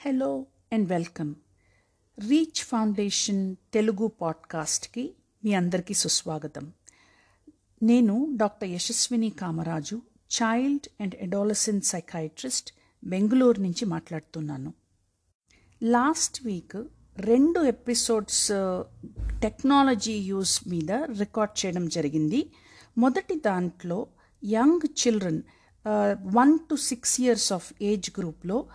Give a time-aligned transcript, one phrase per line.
[0.00, 1.34] Hello and welcome
[2.18, 6.72] Reach foundation Telugu పాడ్కాస్ట్కి మీ అందరికీ సుస్వాగతం.
[7.82, 12.72] నేను doctor Yashaswini Kamaraju child and adolescent psychiatrist
[13.04, 14.74] Bengaluru నుంచి మాట్లాడుతున్నాను.
[15.82, 16.86] లాస్ట్ వీక్
[17.16, 18.48] రెండు ఎపిసోడ్స్
[19.42, 22.50] టెక్నాలజీ యూస్ మీద రికార్డ్ చేయడం జరిగింది.
[22.98, 24.06] మొదటి దాంట్లో
[24.44, 25.42] young children
[26.34, 28.66] one to six years of age గ్రూప్లో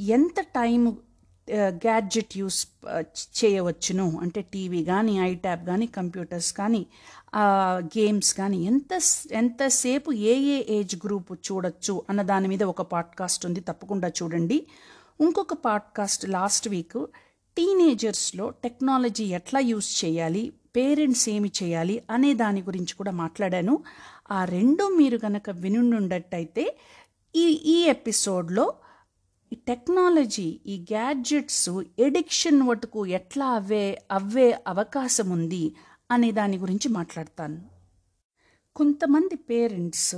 [0.00, 0.96] ఎంత టైం
[1.52, 2.66] గ్యాడ్జెట్ యూస్
[3.38, 4.18] చేయవచ్చును?
[4.20, 6.86] అంటే టీవీ కానీ ఐట్యాబ్ కానీ కంప్యూటర్స్ కానీ
[7.78, 8.98] గేమ్స్ కానీ ఎంత
[9.32, 13.60] ఎంతసేపు ఏ ఏ ఏజ్ గ్రూప్ చూడొచ్చు అన్న దాని మీద ఒక పాడ్కాస్ట్ ఉంది.
[13.60, 14.66] తప్పకుండా చూడండి.
[15.20, 17.06] ఇంకొక పాడ్కాస్ట్ లాస్ట్ వీక్
[17.56, 20.52] టీనేజర్స్లో టెక్నాలజీ ఎట్లా యూస్ చేయాలి?
[20.76, 22.02] పేరెంట్స్ ఏమి చేయాలి?
[22.10, 23.82] అనే దాని గురించి కూడా మాట్లాడాను.
[24.30, 26.76] ఆ రెండు మీరు కనుక వినుండట్టయితే
[27.36, 28.74] ఈ ఈ ఎపిసోడ్లో
[29.52, 35.74] ఈ టెక్నాలజీ ఈ గ్యాడ్జెట్స్ ఎడిక్షన్ వటుకు ఎట్లా అవే అవ్వే అవకాశం ఉంది
[36.10, 37.58] అనే దాని గురించి మాట్లాడతాను.
[38.76, 40.16] కొంతమంది పేరెంట్స్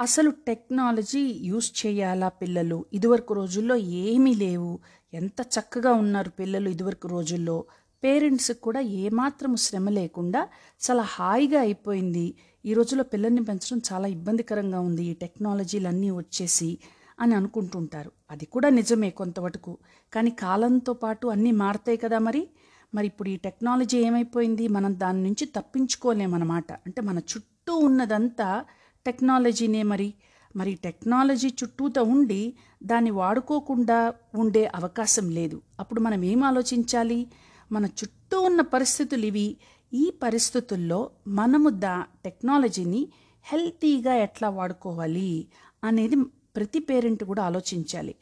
[0.00, 2.84] అసలు టెక్నాలజీ యూస్ చేయాలా పిల్లలు?
[2.92, 4.78] ఇదివరకు రోజుల్లో ఏమీ లేవు.
[5.12, 7.64] ఎంత చక్కగా ఉన్నారు పిల్లలు ఇదివరకు రోజుల్లో.
[8.04, 10.48] పేరెంట్స్కి కూడా ఏమాత్రం శ్రమ లేకుండా
[10.90, 12.34] చాలా హాయిగా అయిపోయింది.
[12.64, 15.04] ఈ రోజుల్లో పిల్లల్ని పెంచడం చాలా ఇబ్బందికరంగా ఉంది.
[15.04, 16.78] ఈ టెక్నాలజీలన్నీ వచ్చేసి
[17.18, 18.10] అని అనుకుంటుంటారు.
[18.30, 19.78] అది కూడా నిజమే కొంతవరకు
[20.12, 22.42] కానీ కాలంతో పాటు అన్నీ మారుతాయి కదా మరి?
[22.94, 24.68] మరి ఇప్పుడు ఈ టెక్నాలజీ ఏమైపోయింది?
[24.68, 28.64] మనం దాని నుంచి తప్పించుకోలేమన్నమాట అంటే మన చుట్టూ ఉన్నదంతా
[29.06, 30.14] టెక్నాలజీనే మరి.
[30.56, 33.98] మరి టెక్నాలజీ చుట్టూతో ఉండి దాన్ని వాడుకోకుండా
[34.34, 35.62] ఉండే అవకాశం లేదు.
[35.80, 37.26] అప్పుడు మనం ఏం ఆలోచించాలి?
[37.72, 39.56] మన చుట్టూ ఉన్న పరిస్థితులు ఇవి.
[39.92, 43.08] ఈ పరిస్థితుల్లో మనము దా టెక్నాలజీని
[43.44, 45.48] హెల్తీగా ఎట్లా వాడుకోవాలి?
[45.84, 46.16] అనేది
[46.56, 48.14] ప్రతి పేరెంట్ కూడా ఆలోచించాలి.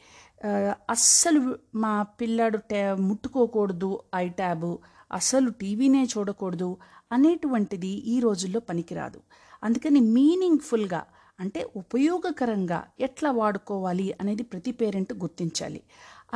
[0.95, 1.41] అస్సలు
[1.83, 3.91] మా పిల్లాడు ట్యా ముట్టుకోకూడదు
[4.23, 4.71] ఐ ట్యాబ్
[5.19, 6.71] అసలు టీవీనే చూడకూడదు
[7.13, 9.21] అనేటువంటిది ఈ రోజుల్లో పనికిరాదు.
[9.67, 11.03] అందుకని మీనింగ్ఫుల్గా
[11.39, 15.81] అంటే ఉపయోగకరంగా ఎట్లా వాడుకోవాలి అనేది ప్రతి పేరెంట్ గుర్తించాలి.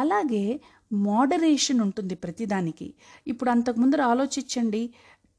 [0.02, 0.44] అలాగే
[1.06, 2.88] మోడరేషన్ ఉంటుంది ప్రతిదానికి.
[3.26, 4.82] ఇప్పుడు అంతకుముందర ఆలోచించండి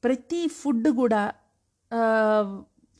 [0.03, 1.22] ప్రతి ఫుడ్ కూడా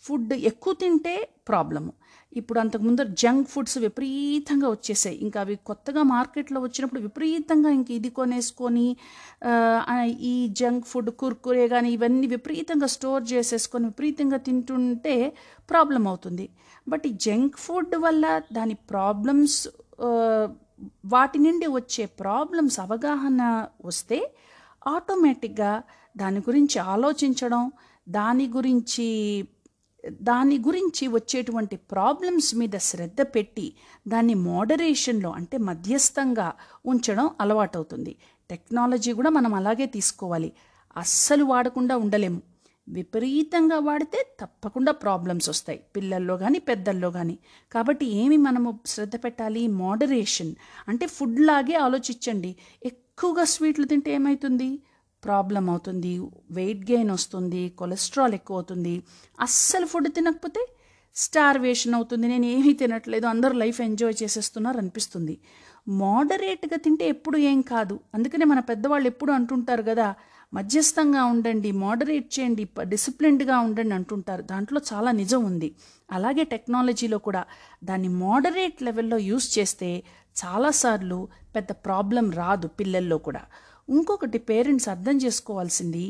[0.04, 1.16] ఫుడ్ ఎక్కువ తింటే
[1.50, 1.92] ప్రాబ్లము.
[2.34, 5.18] ఇప్పుడు అంతకుముందు జంక్ ఫుడ్స్ విపరీతంగా వచ్చేసాయి.
[5.26, 8.88] ఇంకా అవి కొత్తగా మార్కెట్లో వచ్చినప్పుడు విపరీతంగా ఇంక ఇది కొనేసుకొని
[10.32, 15.16] ఈ జంక్ ఫుడ్ కుర్కురే కానీ ఇవన్నీ విపరీతంగా స్టోర్ చేసేసుకొని విపరీతంగా తింటుంటే
[15.72, 16.46] ప్రాబ్లం అవుతుంది.
[16.88, 18.26] బట్ ఈ జంక్ ఫుడ్ వల్ల
[18.58, 19.60] దాని ప్రాబ్లమ్స్
[21.14, 23.42] వాటి నుండి వచ్చే ప్రాబ్లమ్స్ అవగాహన
[23.86, 24.20] వస్తే
[24.88, 25.72] ఆటోమేటిక్గా
[26.16, 27.64] దాని గురించి ఆలోచించడం
[28.10, 29.08] దాని గురించి
[30.08, 33.74] దాని గురించి వచ్చేటువంటి ప్రాబ్లమ్స్ మీద శ్రద్ధ పెట్టి
[34.08, 36.54] దాన్ని మోడరేషన్లో అంటే మధ్యస్థంగా
[36.86, 38.16] ఉంచడం అలవాటవుతుంది.
[38.50, 40.54] టెక్నాలజీ కూడా మనం అలాగే తీసుకోవాలి.
[40.98, 42.42] అస్సలు వాడకుండా ఉండలేము.
[42.90, 45.80] విపరీతంగా వాడితే తప్పకుండా ప్రాబ్లమ్స్ వస్తాయి.
[45.96, 47.38] పిల్లల్లో కానీ పెద్దల్లో కానీ
[47.72, 49.68] కాబట్టి ఏమి మనము శ్రద్ధ పెట్టాలి?
[49.68, 50.56] మోడరేషన్.
[50.88, 52.56] అంటే ఫుడ్ లాగే ఆలోచించండి.
[52.86, 54.80] ఎక్కువగా స్వీట్లు తింటే ఏమవుతుంది
[55.24, 56.22] ప్రాబ్లం అవుతుంది
[56.52, 59.04] వెయిట్ గెయిన్ వస్తుంది కొలెస్ట్రాల్ ఎక్కువ అవుతుంది
[59.42, 60.68] అస్సలు ఫుడ్ తినకపోతే
[61.16, 62.28] స్టార్వేషన్ అవుతుంది.
[62.28, 63.28] నేను ఏమీ తినట్లేదు.
[63.28, 65.38] అందరూ లైఫ్ ఎంజాయ్ చేసేస్తున్నారు అనిపిస్తుంది.
[65.88, 68.00] మోడరేట్గా తింటే ఎప్పుడు ఏం కాదు.
[68.16, 70.16] అందుకనే మన పెద్దవాళ్ళు ఎప్పుడు అంటుంటారు కదా
[70.54, 74.42] మధ్యస్థంగా ఉండండి మోడరేట్ చేయండి డిసిప్లిన్డ్గా ఉండండి అంటుంటారు.
[74.42, 75.76] దాంట్లో చాలా నిజం ఉంది.
[76.12, 77.46] అలాగే టెక్నాలజీలో కూడా
[77.84, 80.04] దాన్ని మోడరేట్ లెవెల్లో యూస్ చేస్తే
[80.46, 83.42] చాలాసార్లు పెద్ద ప్రాబ్లం రాదు పిల్లల్లో కూడా.
[83.90, 86.06] ఇంకొకటి పేరెంట్స్ అర్థం చేసుకోవాల్సింది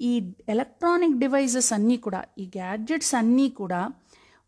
[0.00, 0.12] ఈ
[0.48, 3.80] ఎలక్ట్రానిక్ డివైజెస్ అన్నీ కూడా ఈ గ్యాడ్జెట్స్ అన్నీ కూడా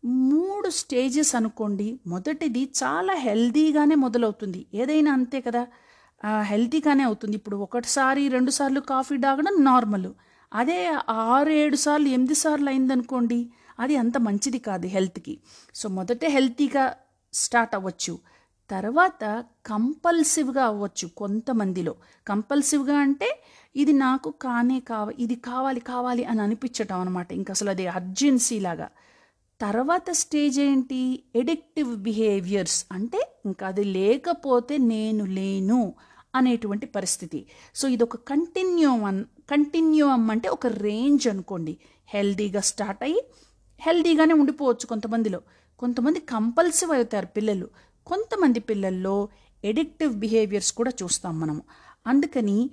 [0.05, 4.65] మూడు స్టేజెస్ అనుకోండి మొదటిది చాలా హెల్దీగానే మొదలవుతుంది.
[4.73, 5.67] ఏదైనా అంతే కదా?
[6.41, 7.35] హెల్తీగానే అవుతుంది.
[7.35, 10.09] ఇప్పుడు ఒకటిసారి రెండు సార్లు కాఫీ తాగడం నార్మల్.
[10.53, 10.79] అదే
[11.09, 13.39] ఆరు ఏడు సార్లు ఎనిమిది సార్లు అయిందనుకోండి
[13.79, 15.37] అది అంత మంచిది కాదు హెల్త్కి.
[15.75, 16.95] సో మొదటే హెల్తీగా
[17.33, 18.19] స్టార్ట్ అవ్వచ్చు.
[18.69, 21.95] తర్వాత కంపల్సివ్గా అవ్వచ్చు కొంతమందిలో.
[22.27, 23.43] కంపల్సివ్గా అంటే
[23.75, 28.89] ఇది నాకు కానే కావ ఇది కావాలి కావాలి అని అనిపించటం అనమాట ఇంక అసలు అది అర్జెన్సీ లాగా.
[29.61, 31.23] తర్వాత స్టేజ్ ఏంటి?
[31.35, 32.85] Addictive behaviours.
[32.91, 35.93] అంటే ఇంకా అది లేకపోతే నేను లేను
[36.35, 37.47] అనేటువంటి పరిస్థితి.
[37.75, 41.77] సో ఇది ఒక కంటిన్యూమ్ అన్ కంటిన్యూమ్ అంటే ఒక రేంజ్ అనుకోండి.
[42.07, 43.23] హెల్దీగా స్టార్ట్ అయ్యి
[43.79, 45.41] హెల్దీగానే ఉండిపోవచ్చు కొంతమందిలో.
[45.79, 47.69] కొంతమంది కంపల్సివ్ అవుతారు పిల్లలు.
[48.05, 49.29] కొంతమంది పిల్లల్లో
[49.63, 51.61] ఎడిక్టివ్ బిహేవియర్స్ కూడా చూస్తాం మనము.
[52.07, 52.69] అందుకని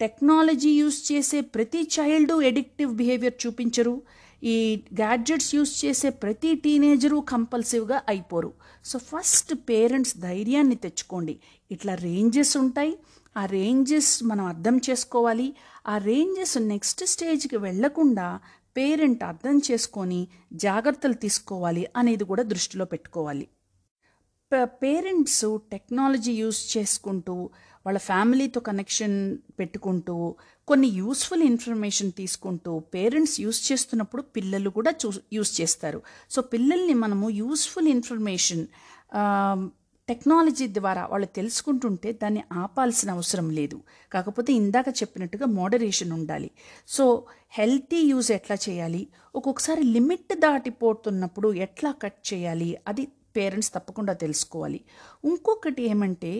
[0.00, 4.02] టెక్నాలజీ యూస్ చేసే ప్రతి చైల్డ్ ఎడిక్టివ్ బిహేవియర్ చూపించరు.
[4.42, 8.52] ఈ గ్యాడ్జెట్స్ యూస్ చేసే ప్రతి టీనేజరు కంపల్సివ్గా అయిపోరు.
[8.84, 11.40] సో ఫస్ట్ పేరెంట్స్ ధైర్యాన్ని తెచ్చుకోండి.
[11.70, 12.98] ఇట్లా రేంజెస్ ఉంటాయి.
[13.36, 15.56] ఆ రేంజెస్ మనం అర్థం చేసుకోవాలి.
[15.88, 18.40] ఆ రేంజెస్ నెక్స్ట్ స్టేజ్కి వెళ్ళకుండా
[18.76, 23.48] పేరెంట్ అర్థం చేసుకొని జాగ్రత్తలు తీసుకోవాలి అనేది కూడా దృష్టిలో పెట్టుకోవాలి.
[24.52, 27.50] పేరెంట్స్ టెక్నాలజీ యూస్ చేసుకుంటూ
[27.86, 30.34] వాళ్ళ ఫ్యామిలీతో కనెక్షన్ పెట్టుకుంటూ
[30.68, 36.02] కొన్ని యూస్ఫుల్ ఇన్ఫర్మేషన్ తీసుకుంటూ పేరెంట్స్ యూస్ చేస్తున్నప్పుడు పిల్లలు కూడా చూ యూస్ చేస్తారు.
[36.30, 38.66] సో పిల్లల్ని మనము యూస్ఫుల్ ఇన్ఫర్మేషన్
[40.08, 43.80] టెక్నాలజీ ద్వారా వాళ్ళు తెలుసుకుంటుంటే దాన్ని ఆపాల్సిన అవసరం లేదు.
[44.12, 46.50] కాకపోతే ఇందాక చెప్పినట్టుగా మోడరేషన్ ఉండాలి.
[46.88, 49.08] సో హెల్తీ యూజ్ ఎట్లా చేయాలి?
[49.34, 52.76] ఒక్కొక్కసారి లిమిట్ దాటిపోతున్నప్పుడు ఎట్లా కట్ చేయాలి?
[52.88, 54.80] అది పేరెంట్స్ తప్పకుండా తెలుసుకోవాలి.
[55.24, 56.32] ఇంకొకటి ఏమంటే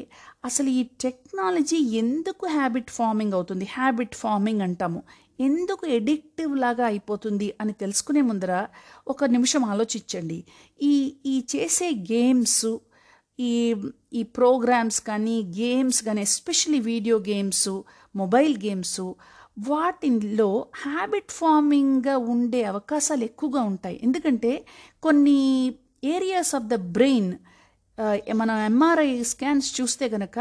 [0.45, 3.65] అసలు ఈ టెక్నాలజీ ఎందుకు హ్యాబిట్ ఫార్మింగ్ అవుతుంది?
[3.73, 5.03] హ్యాబిట్ ఫార్మింగ్ అంటాము.
[5.41, 8.67] ఎందుకు ఎడిక్టివ్ లాగా అయిపోతుంది అని తెలుసుకునే ముందర
[9.09, 10.45] ఒక నిమిషం ఆలోచించండి.
[10.83, 10.95] ఈ
[11.27, 12.77] ఈ చేసే గేమ్స్
[13.41, 13.75] ఈ
[14.13, 17.69] ఈ ప్రోగ్రామ్స్ కానీ గేమ్స్ కానీ especially video games
[18.17, 19.01] mobile games
[19.69, 24.01] వాటిలో హ్యాబిట్ ఫార్మింగ్గా ఉండే అవకాశాలు ఎక్కువగా ఉంటాయి.
[24.03, 24.53] ఎందుకంటే
[25.03, 25.39] కొన్ని
[26.03, 27.31] ఏరియాస్ ఆఫ్ ద బ్రెయిన్
[28.35, 30.39] మనం ఎంఆర్ఐ స్కాన్స్ చూస్తే కనుక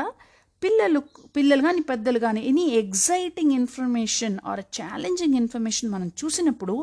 [0.61, 0.99] పిల్లలు
[1.35, 6.75] పిల్లలు కానీ పెద్దలు కానీ any exciting information or challenging information మనం చూసినప్పుడు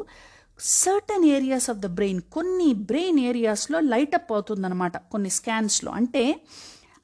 [0.59, 6.25] certain areas of the brain కొన్ని బ్రెయిన్ ఏరియాస్లో లైటప్ అవుతుందన్నమాట కొన్ని స్కాన్స్లో అంటే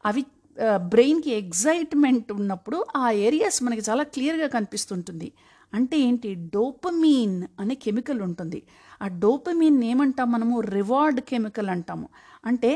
[0.05, 0.23] అవి
[0.59, 5.33] uh, బ్రెయిన్కి ఎగ్జైట్మెంట్ ఉన్నప్పుడు ఆ ఏరియాస్ మనకి చాలా క్లియర్గా కనిపిస్తుంటుంది.
[5.73, 6.29] అంటే ఏంటి?
[6.35, 8.61] డోపమీన్ అనే కెమికల్ ఉంటుంది.
[9.03, 10.61] ఆ డోపమీన్ ఏమంటాం మనము?
[10.61, 12.09] రివార్డ్ కెమికల్ అంటాము.
[12.45, 12.73] అంటే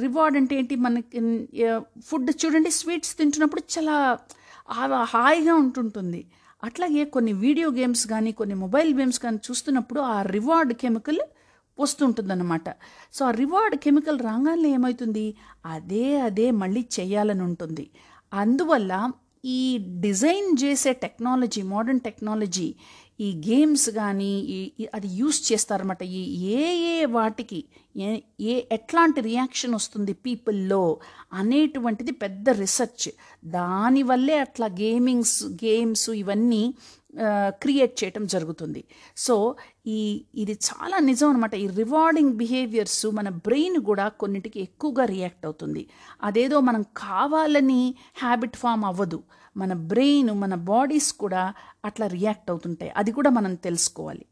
[0.00, 0.76] రివార్డ్ అంటే ఏంటి?
[0.76, 1.20] మనకి
[2.08, 3.96] ఫుడ్ చూడండి స్వీట్స్ తింటున్నప్పుడు చాలా
[5.14, 6.20] హాయిగా ఉంటుంటుంది.
[6.64, 11.18] అట్లాగే కొన్ని వీడియో గేమ్స్ కానీ కొన్ని మొబైల్ గేమ్స్ కానీ చూస్తున్నప్పుడు ఆ రివార్డ్ కెమికల్
[11.78, 12.68] వస్తుంటుందన్నమాట.
[13.12, 15.26] సో ఆ రివార్డ్ కెమికల్ రాగానే ఏమవుతుంది
[15.66, 17.90] అదే అదే మళ్ళీ చేయాలని ఉంటుంది.
[18.34, 19.10] అందువల్ల
[19.44, 19.60] ఈ
[20.00, 22.74] డిజైన్ చేసే టెక్నాలజీ మోడర్న్ టెక్నాలజీ
[23.20, 24.30] ఈ గేమ్స్ కానీ
[24.80, 26.02] ఈ అది యూస్ చేస్తారన్నమాట.
[26.02, 26.22] ఈ
[26.58, 26.62] ఏ
[26.94, 27.60] ఏ వాటికి
[27.96, 28.08] ఏ
[28.40, 30.82] ఏ ఎట్లాంటి రియాక్షన్ వస్తుంది పీపుల్లో
[31.40, 33.08] అనేటువంటిది పెద్ద రీసెర్చ్.
[33.58, 36.64] దానివల్లే అట్లా గేమింగ్స్ గేమ్స్ ఇవన్నీ
[37.62, 38.82] క్రియేట్ చేయటం జరుగుతుంది.
[39.16, 39.34] సో
[39.86, 39.98] ఈ
[40.34, 45.82] ఇది చాలా నిజం అనమాట ఈ రివార్డింగ్ బిహేవియర్స్ మన బ్రెయిన్ కూడా కొన్నిటికి ఎక్కువగా రియాక్ట్ అవుతుంది.
[46.22, 47.82] అదేదో మనం కావాలని
[48.22, 49.20] హ్యాబిట్ ఫామ్ అవ్వదు.
[49.56, 51.54] మన బ్రెయిన్ మన బాడీస్ కూడా
[51.84, 52.92] అట్లా రియాక్ట్ అవుతుంటాయి.
[52.96, 54.26] అది కూడా మనం తెలుసుకోవాలి.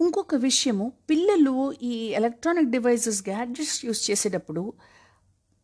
[0.00, 4.72] ఇంకొక విషయము పిల్లలు ఈ ఎలక్ట్రానిక్ డివైసెస్ గ్యాడ్జెట్స్ యూస్ చేసేటప్పుడు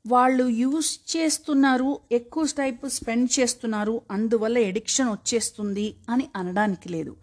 [0.06, 7.16] వాళ్ళు యూస్ చేస్తున్నారు ఎక్కువ టైప్ స్పెండ్ చేస్తున్నారు అందువల్ల ఎడిక్షన్ వచ్చేస్తుంది అని అనడానికి లేదు.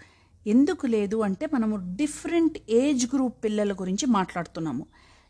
[0.47, 4.85] ఎందుకు లేదు అంటే మనము డిఫరెంట్ ఏజ్ గ్రూప్ పిల్లల గురించి మాట్లాడుతున్నాము.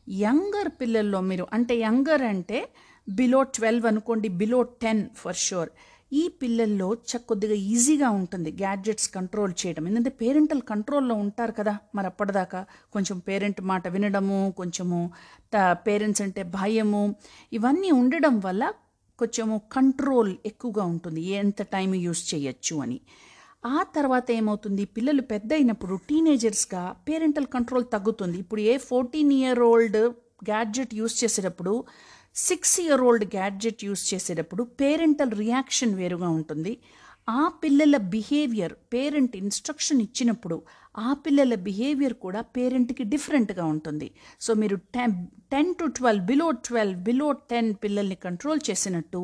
[0.09, 2.69] యంగర్ పిల్లల్లో మీరు అంటే యంగర్ అంటే
[3.09, 5.69] బిలో ట్వెల్వ్ అనుకోండి బిలో టెన్ ఫర్ షూర్.
[6.11, 9.87] ఈ పిల్లల్లో చ కొద్దిగా ఈజీగా ఉంటుంది గ్యాడ్జెట్స్ కంట్రోల్ చేయడం.
[9.87, 11.77] ఎందుకంటే పేరెంటల్ కంట్రోల్లో ఉంటారు కదా.
[11.95, 14.99] మరి అప్పటిదాకా కొంచెం పేరెంట్ మాట వినడము కొంచెము
[15.87, 17.03] పేరెంట్స్ అంటే భయము
[17.53, 18.63] ఇవన్నీ ఉండడం వల్ల
[19.19, 21.21] కొంచెము కంట్రోల్ ఎక్కువగా ఉంటుంది.
[21.43, 22.99] ఎంత టైం యూస్ చేయొచ్చు అని.
[23.65, 24.85] ఆ తర్వాత ఏమవుతుంది?
[24.85, 28.37] పిల్లలు పెద్ద అయినప్పుడు టీనేజర్స్గా పేరెంటల్ కంట్రోల్ తగ్గుతుంది.
[28.37, 29.99] ఇప్పుడు a fourteen year old
[30.49, 31.73] gadget use చేసేటప్పుడు
[32.35, 36.73] six year old gadget use చేసేటప్పుడు పేరెంటల్ రియాక్షన్ వేరుగా ఉంటుంది.
[37.27, 40.57] ఆ పిల్లల బిహేవియర్ పేరెంట్ ఇన్స్ట్రక్షన్ ఇచ్చినప్పుడు
[40.97, 44.07] ఆ పిల్లల బిహేవియర్ కూడా పేరెంట్కి డిఫరెంట్గా ఉంటుంది.
[44.39, 45.15] సో మీరు ten
[45.53, 49.21] ten to twelve below twelve below ten పిల్లల్ని కంట్రోల్ చేసినట్టు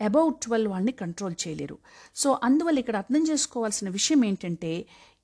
[0.00, 1.78] అబౌట్ ట్వెల్వ్ వాళ్ళని కంట్రోల్ చేయలేరు.
[2.16, 4.72] సో అందువల్ల ఇక్కడ అర్థం చేసుకోవాల్సిన విషయం ఏంటంటే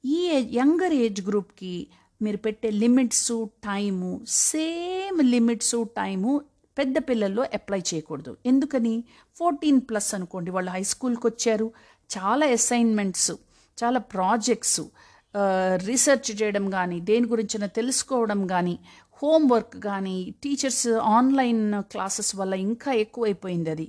[0.04, 0.18] ఈ
[0.60, 1.74] యంగర్ ఏజ్ గ్రూప్కి
[2.20, 3.32] మీరు పెట్టే limits
[3.68, 4.10] time
[4.50, 6.32] same limits time
[6.78, 8.32] పెద్ద పిల్లల్లో అప్లై చేయకూడదు.
[8.46, 8.94] ఎందుకని?
[9.36, 11.66] ఫోర్టీన్ ప్లస్ అనుకోండి వాళ్ళు హై స్కూల్కి వచ్చారు.
[12.10, 13.32] చాలా అసైన్మెంట్స్
[13.78, 14.80] చాలా ప్రాజెక్ట్స్
[15.88, 18.74] రీసెర్చ్ చేయడం కానీ దేని గురించిన తెలుసుకోవడం కానీ
[19.22, 23.86] హోంవర్క్ కానీ టీచర్స్ ఆన్లైన్ క్లాసెస్ వల్ల ఇంకా ఎక్కువైపోయింది అది.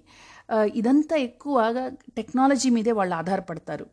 [0.80, 1.84] ఇదంతా ఎక్కువగా
[2.18, 3.86] టెక్నాలజీ మీదే వాళ్ళు ఆధారపడతారు.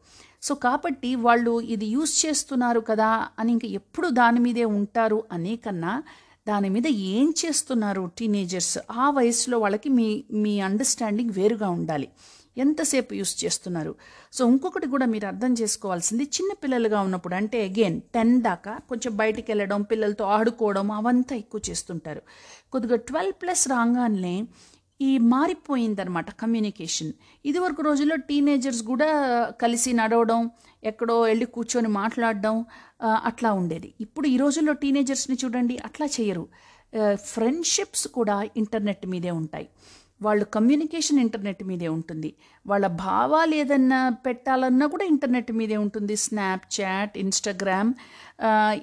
[0.43, 5.93] సో కాబట్టి వాళ్ళు ఇది యూస్ చేస్తున్నారు కదా అని ఇంకా ఎప్పుడు దాని మీదే ఉంటారు అనే కన్నా
[6.49, 12.09] దాని మీద ఏం చేస్తున్నారు టీనేజర్స్ ఆ వయసులో వాళ్ళకి మీ మీ అండర్స్టాండింగ్ వేరుగా ఉండాలి.
[12.57, 13.95] ఎంతసేపు యూస్ చేస్తున్నారు?
[14.33, 19.53] సో ఇంకొకటి కూడా మీరు అర్థం చేసుకోవాల్సింది చిన్న పిల్లలుగా ఉన్నప్పుడు అంటే అగైన్ టెన్ దాకా కొంచెం బయటికి
[19.53, 22.23] వెళ్ళడం పిల్లలతో ఆడుకోవడం అవంతా ఎక్కువ చేస్తుంటారు.
[22.73, 24.45] కొద్దిగా ట్వెల్వ్ ప్లస్ రాగానే
[25.01, 27.13] ఈ మారిపోయిందనమాట కమ్యూనికేషన్
[27.45, 29.09] ఇదివరకు రోజుల్లో టీనేజర్స్ కూడా
[29.63, 30.51] కలిసి నడవడం
[30.85, 32.65] ఎక్కడో వెళ్ళి కూర్చొని మాట్లాడడం
[33.05, 33.95] అట్లా ఉండేది.
[34.01, 36.49] ఇప్పుడు ఈ రోజుల్లో టీనేజర్స్ని చూడండి అట్లా చేయరు.
[37.15, 39.69] ఫ్రెండ్షిప్స్ కూడా ఇంటర్నెట్ మీదే ఉంటాయి.
[40.23, 42.35] వాళ్ళు కమ్యూనికేషన్ ఇంటర్నెట్ మీదే ఉంటుంది.
[42.67, 46.17] వాళ్ళ భావాలు ఏదన్నా పెట్టాలన్నా కూడా ఇంటర్నెట్ మీదే ఉంటుంది.
[46.17, 47.95] స్నాప్చాట్ ఇన్స్టాగ్రామ్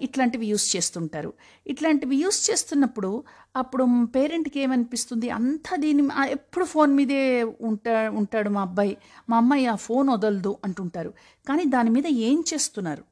[0.01, 1.33] ఇట్లాంటివి యూస్ చేస్తుంటారు.
[1.67, 3.23] ఇట్లాంటివి యూస్ చేస్తున్నప్పుడు
[3.55, 5.29] అప్పుడు పేరెంట్కి ఏమనిపిస్తుంది?
[5.29, 8.97] అంతా దీని ఆ, ఎప్పుడు ఫోన్ మీదే ఉంటా ఉంటాడు మా అబ్బాయి.
[9.29, 11.13] మా అమ్మాయి ఆ ఫోన్ వదలదు అంటుంటారు.
[11.49, 13.10] కానీ దాని మీద ఏం చేస్తున్నారు?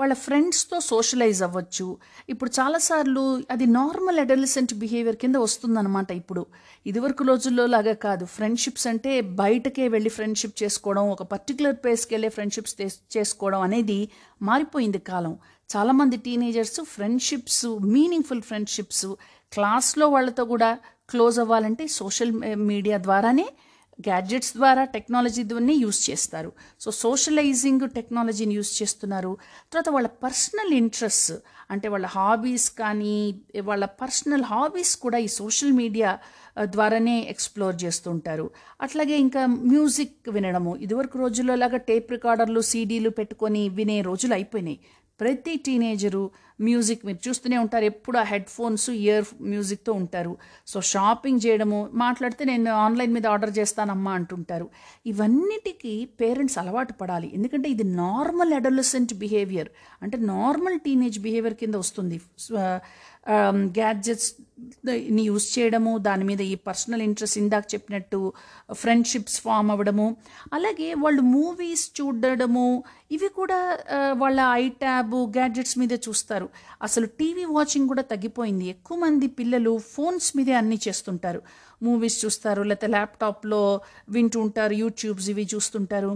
[0.00, 1.96] వాళ్ళ ఫ్రెండ్స్తో సోషలైజ్ అవ్వచ్చు.
[2.28, 6.42] ఇప్పుడు చాలాసార్లు అది నార్మల్ అడలిసెంట్ బిహేవియర్ కింద వస్తుందన్నమాట ఇప్పుడు.
[6.86, 8.24] ఇదివరకు రోజుల్లో లాగా కాదు.
[8.36, 12.76] ఫ్రెండ్షిప్స్ అంటే బయటకే వెళ్ళి ఫ్రెండ్షిప్ చేసుకోవడం ఒక పర్టికులర్ ప్లేస్కి వెళ్ళే ఫ్రెండ్షిప్స్
[13.16, 13.98] చేసుకోవడం అనేది
[14.42, 15.34] మారిపోయింది కాలం.
[15.70, 19.06] చాలామంది టీనేజర్స్ ఫ్రెండ్షిప్స్ మీనింగ్ఫుల్ ఫ్రెండ్షిప్స్
[19.52, 20.78] క్లాస్లో వాళ్ళతో కూడా
[21.10, 22.32] క్లోజ్ అవ్వాలంటే సోషల్
[22.70, 23.46] మీడియా ద్వారానే
[24.00, 25.42] గ్యాడ్జెట్స్ ద్వారా టెక్నాలజీ
[25.84, 26.52] యూస్ చేస్తారు.
[26.80, 29.36] సో సోషలైజింగ్ టెక్నాలజీని యూస్ చేస్తున్నారు.
[29.72, 31.32] తర్వాత వాళ్ళ పర్సనల్ ఇంట్రెస్ట్
[31.70, 36.18] అంటే వాళ్ళ హాబీస్ కానీ వాళ్ళ పర్సనల్ హాబీస్ కూడా ఈ సోషల్ మీడియా
[36.56, 38.50] uh, ద్వారానే ఎక్స్ప్లోర్ చేస్తుంటారు.
[38.80, 40.76] అట్లాగే ఇంకా మ్యూజిక్ వినడము.
[40.76, 44.80] ఇదివరకు రోజుల్లో లాగా టేప్ రికార్డర్లు సీడీలు పెట్టుకొని వినే రోజులు అయిపోయినాయి.
[45.20, 46.30] ప్రతి టీనేజరు
[46.60, 47.84] మ్యూజిక్ మీరు చూస్తూనే ఉంటారు.
[47.84, 50.36] ఎప్పుడు ఆ హెడ్ ఫోన్స్ ఇయర్ మ్యూజిక్తో ఉంటారు.
[50.66, 54.68] సో షాపింగ్ చేయడము మాట్లాడితే నేను ఆన్లైన్ మీద ఆర్డర్ చేస్తానమ్మా అంటుంటారు.
[55.06, 57.30] ఇవన్నిటికీ పేరెంట్స్ అలవాటు పడాలి.
[57.34, 59.68] ఎందుకంటే ఇది నార్మల్ అడలసెంట్ బిహేవియర్.
[60.02, 62.20] అంటే నార్మల్ టీనేజ్ బిహేవియర్ కింద వస్తుంది.
[63.78, 64.30] గ్యాడ్జెట్స్
[65.16, 68.20] ని యూస్ చేయడము దాని మీద ఈ పర్సనల్ ఇంట్రెస్ట్ ఇందాక చెప్పినట్టు
[68.82, 70.06] ఫ్రెండ్షిప్స్ ఫామ్ అవ్వడము
[70.56, 72.68] అలాగే వాళ్ళు మూవీస్ చూడడము
[73.16, 73.58] ఇవి కూడా
[74.22, 76.46] వాళ్ళ ఐ ట్యాబ్ గ్యాడ్జెట్స్ మీదే చూస్తారు.
[76.86, 78.66] అసలు టీవీ వాచింగ్ కూడా తగ్గిపోయింది.
[78.74, 81.42] ఎక్కువ మంది పిల్లలు ఫోన్స్ మీదే అన్నీ చేస్తుంటారు.
[81.86, 83.60] మూవీస్ చూస్తారు లేకపోతే ల్యాప్టాప్లో
[84.14, 86.10] వింటూ ఉంటారు యూట్యూబ్స్ ఇవి చూస్తుంటారు.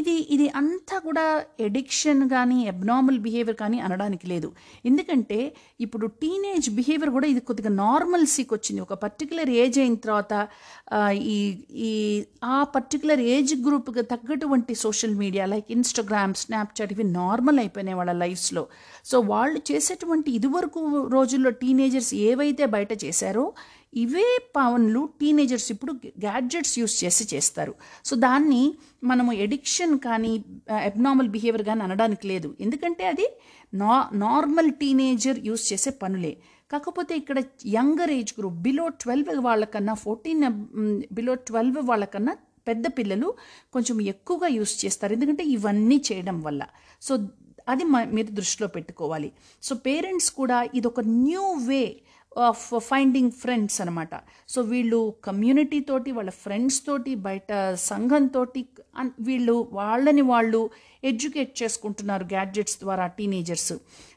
[0.00, 1.24] ఇది ఇది అంతా కూడా
[1.68, 4.48] ఎడిక్షన్ కానీ అబ్నార్మల్ బిహేవియర్ కానీ అనడానికి లేదు.
[4.90, 5.38] ఎందుకంటే
[5.86, 8.80] ఇప్పుడు టీనేజ్ బిహేవియర్ కూడా ఇది కొద్దిగా నార్మల్సీకి వచ్చింది.
[8.86, 10.32] ఒక పర్టికులర్ ఏజ్ అయిన తర్వాత
[11.34, 11.38] ఈ
[11.88, 11.92] ఈ
[12.54, 18.64] ఆ పర్టికులర్ ఏజ్ గ్రూప్కి తగ్గటువంటి social media like Instagram Snapchat ఇవి నార్మల్ అయిపోయినాయి వాళ్ళ లైఫ్స్లో
[19.10, 20.82] సో వాళ్ళు చేసేటువంటి ఇదివరకు
[21.16, 23.46] రోజుల్లో టీనేజర్స్ ఏవైతే బయట చేశారో
[24.02, 25.92] ఇవే పవన్లు టీనేజర్స్ ఇప్పుడు
[26.24, 27.72] గ్యాడ్జెట్స్ యూస్ చేసి చేస్తారు.
[28.08, 28.62] సో దాన్ని
[29.10, 30.32] మనము ఎడిక్షన్ కానీ
[30.88, 32.48] అబ్నార్మల్ బిహేవియర్ కానీ అనడానికి లేదు.
[32.64, 33.26] ఎందుకంటే అది
[33.82, 36.32] నా నార్మల్ టీనేజర్ యూస్ చేసే పనులే.
[36.70, 40.44] కాకపోతే ఇక్కడ younger age group below twelve వాళ్ళకన్నా ఫోర్టీన్
[41.12, 42.36] బిలో ట్వెల్వ్ వాళ్ళకన్నా
[42.68, 43.34] పెద్ద పిల్లలు
[43.72, 45.12] కొంచెం ఎక్కువగా యూస్ చేస్తారు.
[45.12, 46.62] ఎందుకంటే ఇవన్నీ చేయడం వల్ల.
[47.02, 47.14] సో
[47.68, 49.32] అది మీరు దృష్టిలో పెట్టుకోవాలి.
[49.62, 52.00] సో పేరెంట్స్ కూడా ఇది ఒక న్యూ వే
[52.78, 54.08] ఫైండింగ్ ఫ్రెండ్స్ అనమాట
[54.48, 58.46] సో వీళ్ళు కమ్యూనిటీ తోటి వాళ్ళ ఫ్రెండ్స్ తోటి బయట సంఘంతో
[59.20, 60.70] వీళ్ళు వాళ్ళని వాళ్ళు
[61.04, 63.72] ఎడ్యుకేట్ చేసుకుంటున్నారు గ్యాడ్జెట్స్ ద్వారా టీనేజర్స్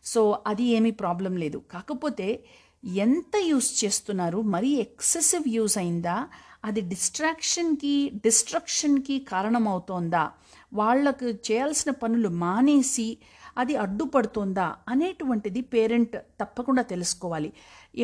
[0.05, 1.61] సో అది ఏమీ ప్రాబ్లం లేదు.
[1.71, 2.43] కాకపోతే
[2.83, 6.27] ఎంత యూస్ చేస్తున్నారు మరీ ఎక్సెసివ్ యూస్ అయిందా
[6.65, 10.31] అది డిస్ట్రాక్షన్కి డిస్ట్రక్షన్కి కారణమవుతోందా
[10.73, 13.17] వాళ్ళకు చేయాల్సిన పనులు మానేసి
[13.61, 17.49] అది అడ్డుపడుతుందా అనేటువంటిది పేరెంట్ తప్పకుండా తెలుసుకోవాలి.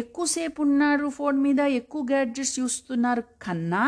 [0.01, 3.83] ఎక్కువసేపు ఉన్నారు ఫోన్ మీద ఎక్కువ గ్యాడ్జెట్స్ చూస్తున్నారు కన్నా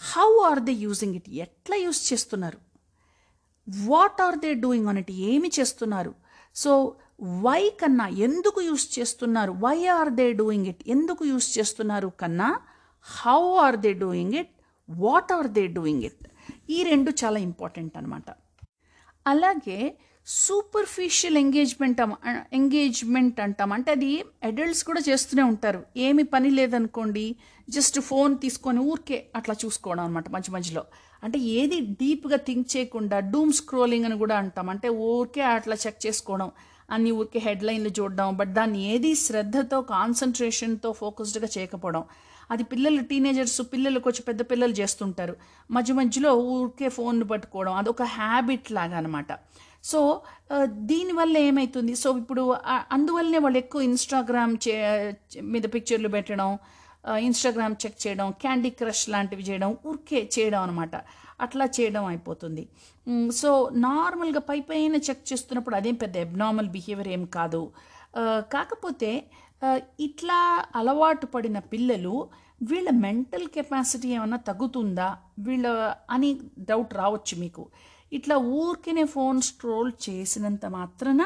[0.00, 2.58] how are they using it ఎట్లా యూస్ చేస్తున్నారు?
[3.90, 6.12] What are they doing on it ఏమి చేస్తున్నారు?
[6.56, 6.72] సో
[7.46, 9.52] వై కన్నా ఎందుకు యూస్ చేస్తున్నారు?
[9.64, 12.48] Why are they doing it ఎందుకు యూస్ చేస్తున్నారు కన్నా
[13.06, 14.52] how are they doing it
[14.88, 16.22] what are they doing it
[16.74, 18.28] ఈ రెండు చాలా ఇంపార్టెంట్ అనమాట
[19.26, 19.78] అలాగే
[20.26, 22.00] సూపర్ఫిషియల్ ఎంగేజ్మెంట్
[22.52, 23.72] ఎంగేజ్మెంట్ అంటాం.
[23.72, 25.84] అంటే అది అడల్ట్స్ కూడా చేస్తూనే ఉంటారు.
[25.96, 27.36] ఏమి పని లేదనుకోండి
[27.70, 30.84] జస్ట్ ఫోన్ తీసుకొని ఊరికే అట్లా చూసుకోవడం అనమాట మధ్య మధ్యలో.
[31.24, 34.70] అంటే ఏది డీప్గా థింక్ చేయకుండా డూమ్ స్క్రోలింగ్ అని కూడా అంటాం.
[34.70, 36.50] అంటే ఊరికే అట్లా చెక్ చేసుకోవడం
[36.90, 42.04] అన్ని ఊరికే హెడ్లైన్లు చూడడం బట్ దాన్ని ఏది శ్రద్ధతో కాన్సన్ట్రేషన్తో ఫోకస్డ్గా చేయకపోవడం.
[42.50, 45.36] అది పిల్లలు టీనేజర్స్ పిల్లలు కొంచెం పెద్ద పిల్లలు చేస్తుంటారు.
[45.70, 49.32] మధ్య మధ్యలో ఊరికే ఫోన్ పట్టుకోవడం అదొక హ్యాబిట్ లాగా అనమాట
[49.90, 50.00] సో
[50.90, 52.42] దీనివల్ల ఏమవుతుంది సో ఇప్పుడు
[52.96, 54.74] అందువల్లనే వాళ్ళు ఎక్కువ ఇన్స్టాగ్రామ్ చే
[55.54, 56.50] మీద పిక్చర్లు పెట్టడం
[57.28, 60.94] ఇన్స్టాగ్రామ్ చెక్ చేయడం క్యాండీ క్రష్ లాంటివి చేయడం ఊరికే చేయడం అనమాట
[61.44, 62.62] అట్లా చేయడం అయిపోతుంది.
[63.40, 63.50] సో
[63.86, 67.62] నార్మల్గా పై పైన చెక్ చేస్తున్నప్పుడు అదేం పెద్ద అబ్నార్మల్ బిహేవియర్ ఏం కాదు.
[68.54, 69.10] కాకపోతే
[70.06, 70.38] ఇట్లా
[70.80, 72.14] అలవాటు పడిన పిల్లలు
[72.60, 75.08] వీళ్ళ మెంటల్ కెపాసిటీ ఏమైనా తగ్గుతుందా?
[75.46, 75.66] వీళ్ళ
[76.14, 76.30] అని
[76.70, 77.64] డౌట్ రావచ్చు మీకు.
[78.14, 81.22] ఇట్లా ఊరికినే ఫోన్ స్ట్రోల్ చేసినంత మాత్రాన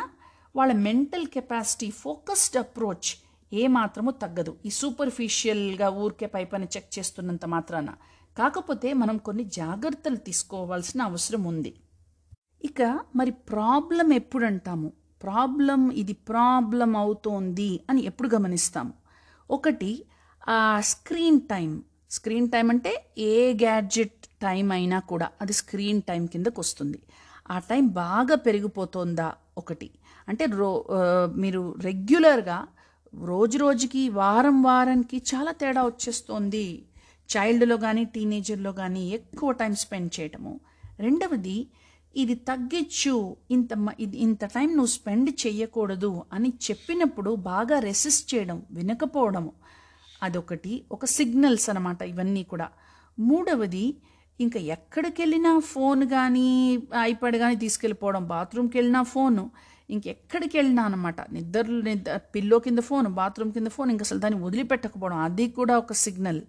[0.57, 3.11] వాళ్ళ మెంటల్ కెపాసిటీ ఫోకస్డ్ అప్రోచ్
[3.53, 4.57] ఏ మాత్రము తగ్గదు.
[4.67, 7.91] ఈ సూపర్ఫిషియల్గా ఊరికే పైపైన చెక్ చేస్తున్నంత మాత్రాన.
[8.39, 11.73] కాకపోతే మనం కొన్ని జాగ్రత్తలు తీసుకోవాల్సిన అవసరం ఉంది.
[12.65, 12.83] ఇక
[13.17, 14.93] మరి ప్రాబ్లం ఎప్పుడు అంటాము
[15.23, 18.93] ప్రాబ్లం ఇది ప్రాబ్లం అవుతోంది అని ఎప్పుడు గమనిస్తాము?
[19.51, 20.05] ఒకటి
[20.49, 26.61] ఆ స్క్రీన్ టైం స్క్రీన్ టైం అంటే ఏ గ్యాడ్జెట్ టైం అయినా కూడా అది స్క్రీన్ టైం కిందకు
[26.61, 26.99] వస్తుంది
[27.51, 29.91] ఆ టైం బాగా పెరిగిపోతుందా ఒకటి.
[30.29, 30.87] అంటే రో
[31.37, 32.67] మీరు రెగ్యులర్గా
[33.25, 36.85] రోజు రోజుకి వారం వారానికి చాలా తేడా వచ్చేస్తోంది.
[37.37, 40.61] చైల్డ్లో కానీ టీనేజర్లో కానీ ఎక్కువ టైం స్పెండ్ చేయటము.
[41.01, 41.69] రెండవది
[42.17, 48.63] ఇది తగ్గించు ఇంత మ- ఇది ఇంత టైం నువ్వు స్పెండ్ చేయకూడదు అని చెప్పినప్పుడు బాగా రెసిస్ట్ చేయడం
[48.71, 49.53] వినకపోవడము.
[50.23, 52.69] అదొకటి ఒక సిగ్నల్స్ అనమాట ఇవన్నీ కూడా.
[53.19, 53.97] మూడవది
[54.41, 56.49] ఇంకా ఎక్కడికి వెళ్ళినా ఫోన్ కానీ
[57.03, 59.51] ఐప్యాడ్ కానీ తీసుకెళ్ళిపోవడం బాత్రూమ్కి వెళ్ళినా ఫోను
[59.91, 65.19] ఇంకెక్కడికి వెళ్ళినా అనమాట నిద్రలు నిద్ర పిల్లో కింద ఫోన్ బాత్రూమ్ కింద ఫోన్ ఇంకా అసలు దాన్ని వదిలిపెట్టకపోవడం
[65.19, 66.43] అది కూడా ఒక సిగ్నల్.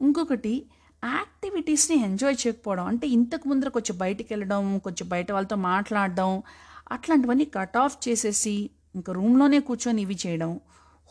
[0.00, 0.66] ఇంకొకటి
[1.04, 6.42] యాక్టివిటీస్ని ఎంజాయ్ చేయకపోవడం అంటే ఇంతకు ముందర కొంచెం బయటికి వెళ్ళడం కొంచెం బయట వాళ్ళతో మాట్లాడడం
[6.92, 10.60] అట్లాంటివన్నీ కట్ ఆఫ్ చేసేసి ఇంకా రూమ్లోనే కూర్చొని ఇవి చేయడం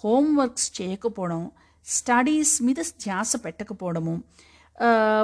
[0.04, 1.52] హోంవర్క్స్ చేయకపోవడం
[1.86, 4.24] స్టడీస్ మీద ధ్యాస పెట్టకపోవడము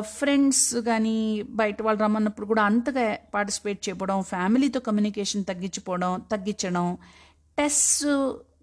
[0.01, 6.97] ఫ్రెండ్స్ కానీ బయట వాళ్ళు రమ్మన్నప్పుడు కూడా అంతగా పార్టిసిపేట్ చేయడం ఫ్యామిలీతో కమ్యూనికేషన్ తగ్గించిపోవడం తగ్గించడం
[7.57, 8.05] టెస్ట్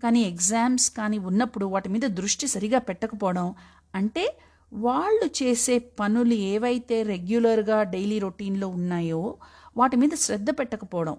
[0.03, 3.55] కానీ ఎగ్జామ్స్ కానీ ఉన్నప్పుడు వాటి మీద దృష్టి సరిగా పెట్టకపోవడం
[3.95, 4.39] అంటే
[4.73, 9.37] వాళ్ళు చేసే పనులు ఏవైతే రెగ్యులర్గా డైలీ రొటీన్లో ఉన్నాయో
[9.77, 11.17] వాటి మీద శ్రద్ధ పెట్టకపోవడం.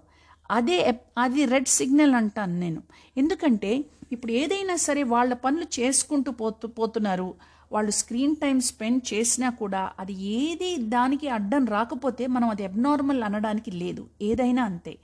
[0.50, 2.82] అదే అది రెడ్ సిగ్నల్ అంటాను నేను.
[3.16, 7.34] ఎందుకంటే ఇప్పుడు ఏదైనా సరే వాళ్ళ పనులు చేసుకుంటూ పోతూ పోతున్నారు.
[7.70, 13.70] వాళ్ళు స్క్రీన్ టైం స్పెండ్ చేసినా కూడా అది ఏది దానికి అడ్డం రాకపోతే మనం అది అబ్నార్మల్ అనడానికి
[13.70, 14.04] లేదు.
[14.22, 14.94] ఏదైనా అంతే.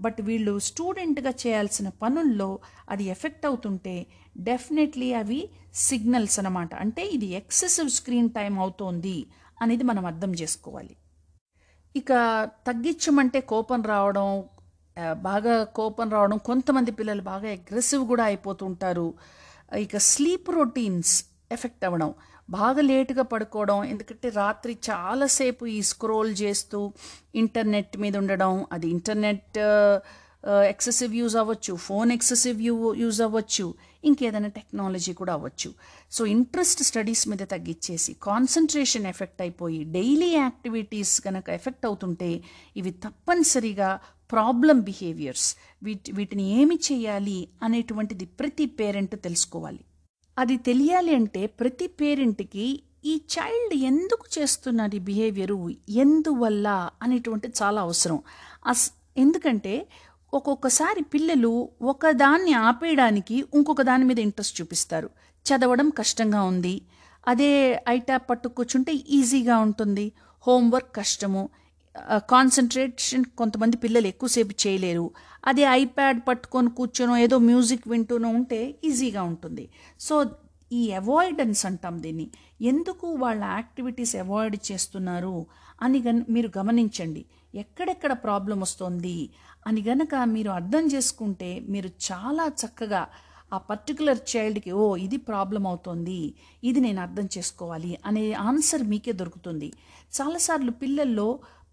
[0.00, 2.48] బట్ వీళ్ళు స్టూడెంట్గా చేయాల్సిన పనుల్లో
[2.88, 4.06] అది ఎఫెక్ట్ అవుతుంటే
[4.38, 5.40] డెఫినెట్లీ అవి
[5.88, 6.74] సిగ్నల్స్ అన్నమాట.
[6.74, 9.16] అంటే ఇది ఎక్సెసివ్ స్క్రీన్ టైం అవుతోంది
[9.62, 10.94] అనేది మనం అర్థం చేసుకోవాలి.
[11.96, 12.12] ఇక
[12.66, 14.28] తగ్గించమంటే కోపం రావడం
[15.28, 19.14] బాగా కోపం రావడం కొంతమంది పిల్లలు బాగా అగ్రెసివ్ కూడా అయిపోతుంటారు.
[19.84, 21.14] ఇక స్లీప్ రొటీన్స్
[21.50, 22.14] ఎఫెక్ట్ అవ్వడం
[22.50, 26.92] బాగా లేటుగా పడుకోవడం ఎందుకంటే రాత్రి చాలాసేపు ఈ స్క్రోల్ చేస్తూ
[27.34, 29.58] ఇంటర్నెట్ మీద ఉండడం అది ఇంటర్నెట్
[30.68, 35.74] ఎక్సెసివ్ యూజ్ అవ్వచ్చు ఫోన్ ఎక్సెసివ్ యూ యూజ్ అవ్వచ్చు ఇంకేదైనా టెక్నాలజీ కూడా అవ్వచ్చు.
[36.10, 42.42] సో ఇంట్రెస్ట్ స్టడీస్ మీద తగ్గించేసి కాన్సన్ట్రేషన్ ఎఫెక్ట్ అయిపోయి డైలీ యాక్టివిటీస్ కనుక ఎఫెక్ట్ అవుతుంటే
[42.76, 44.00] ఇవి తప్పనిసరిగా
[44.32, 49.84] ప్రాబ్లం బిహేవియర్స్ వీటి వీటిని ఏమి చేయాలి అనేటువంటిది ప్రతి పేరెంట్ తెలుసుకోవాలి.
[50.38, 58.22] అది తెలియాలి అంటే ప్రతి పేరెంట్కి ఈ చైల్డ్ ఎందుకు చేస్తున్నది బిహేవియరు ఎందువల్ల అనేటువంటిది చాలా అవసరం.
[58.66, 59.88] అస్ ఎందుకంటే
[60.34, 65.10] ఒక్కొక్కసారి పిల్లలు ఒకదాన్ని ఆపేయడానికి ఇంకొక దాని మీద ఇంట్రెస్ట్ చూపిస్తారు.
[65.46, 66.82] చదవడం కష్టంగా ఉంది.
[67.28, 70.12] అదే ఐటా పట్టుకుంటే ఈజీగా ఉంటుంది.
[70.46, 71.48] హోంవర్క్ కష్టము.
[72.32, 75.10] కాన్సన్ట్రేషన్ కొంతమంది పిల్లలు ఎక్కువసేపు చేయలేరు.
[75.46, 79.68] అదే ఐప్యాడ్ పట్టుకొని కూర్చొనో ఏదో మ్యూజిక్ వింటూనో ఉంటే ఈజీగా ఉంటుంది.
[80.00, 80.14] సో
[80.72, 82.26] ఈ అవాయిడెన్స్ అంటాం దీన్ని.
[82.60, 85.46] ఎందుకు వాళ్ళ యాక్టివిటీస్ అవాయిడ్ చేస్తున్నారు
[85.82, 87.22] అని గన్ మీరు గమనించండి.
[87.54, 89.30] ఎక్కడెక్కడ ప్రాబ్లం వస్తుంది
[89.66, 93.02] అని గనక మీరు అర్థం చేసుకుంటే మీరు చాలా చక్కగా
[93.52, 99.68] ఆ పర్టికులర్ చైల్డ్కి ఓ ఇది ప్రాబ్లం అవుతోంది ఇది నేను అర్థం చేసుకోవాలి అనే ఆన్సర్ మీకే దొరుకుతుంది.
[100.12, 101.28] చాలాసార్లు పిల్లల్లో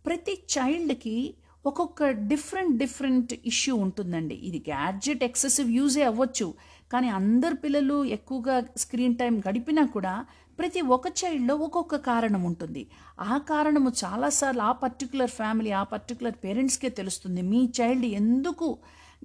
[0.06, 1.34] ప్రతి చైల్డ్కి
[1.66, 4.36] ఒక్కొక్క డిఫరెంట్ డిఫరెంట్ ఇష్యూ ఉంటుందండి.
[4.36, 6.54] ఇది గ్యాడ్జెట్ ఎక్సెసివ్ యూజే అవ్వచ్చు.
[6.94, 10.26] కానీ అందరు పిల్లలు ఎక్కువగా స్క్రీన్ టైం గడిపినా కూడా
[10.60, 12.88] ప్రతి ఒక్క చైల్డ్లో ఒక్కొక్క కారణం ఉంటుంది.
[13.20, 17.42] ఆ కారణము చాలాసార్లు ఆ పర్టికులర్ ఫ్యామిలీ ఆ పర్టికులర్ పేరెంట్స్కే తెలుస్తుంది.
[17.42, 18.78] మీ చైల్డ్ ఎందుకు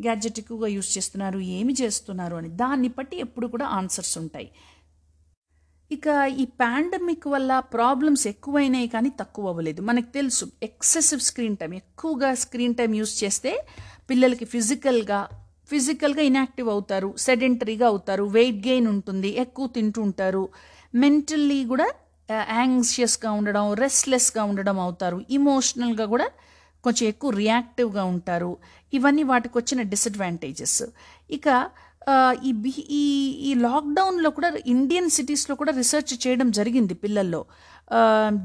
[0.03, 1.39] గ్యాడ్జెట్ ఎక్కువగా యూస్ చేస్తున్నారు?
[1.39, 2.37] ఏమి చేస్తున్నారు?
[2.37, 4.51] అని దాన్ని బట్టి ఎప్పుడు కూడా ఆన్సర్స్ ఉంటాయి.
[5.91, 6.07] ఇక
[6.39, 9.83] ఈ పాండమిక్ వల్ల ప్రాబ్లమ్స్ ఎక్కువైనాయి కానీ తక్కువ అవ్వలేదు.
[9.83, 13.53] మనకు తెలుసు ఎక్సెసివ్ స్క్రీన్ టైం ఎక్కువగా స్క్రీన్ టైం యూస్ చేస్తే
[14.11, 15.29] పిల్లలకి ఫిజికల్గా
[15.71, 20.49] ఫిజికల్గా ఇన్యాక్టివ్ అవుతారు సెడెంటరీగా అవుతారు వెయిట్ గెయిన్ ఉంటుంది ఎక్కువ తింటూ ఉంటారు.
[20.95, 21.89] మెంటల్లీ కూడా
[22.31, 25.25] యాంగ్షియస్గా ఉండడం రెస్ట్లెస్గా ఉండడం అవుతారు.
[25.31, 26.29] ఇమోషనల్గా కూడా
[26.85, 28.57] కొంచెం ఎక్కువ రియాక్టివ్గా ఉంటారు.
[28.93, 30.83] ఇవన్నీ వాటికి వచ్చిన డిసడ్వాంటేజెస్.
[31.31, 31.49] ఇక
[32.49, 33.05] ఈ బి ఈ
[33.49, 37.41] ఈ లాక్డౌన్లో కూడా ఇండియన్ సిటీస్లో కూడా రీసెర్చ్ చేయడం జరిగింది పిల్లల్లో.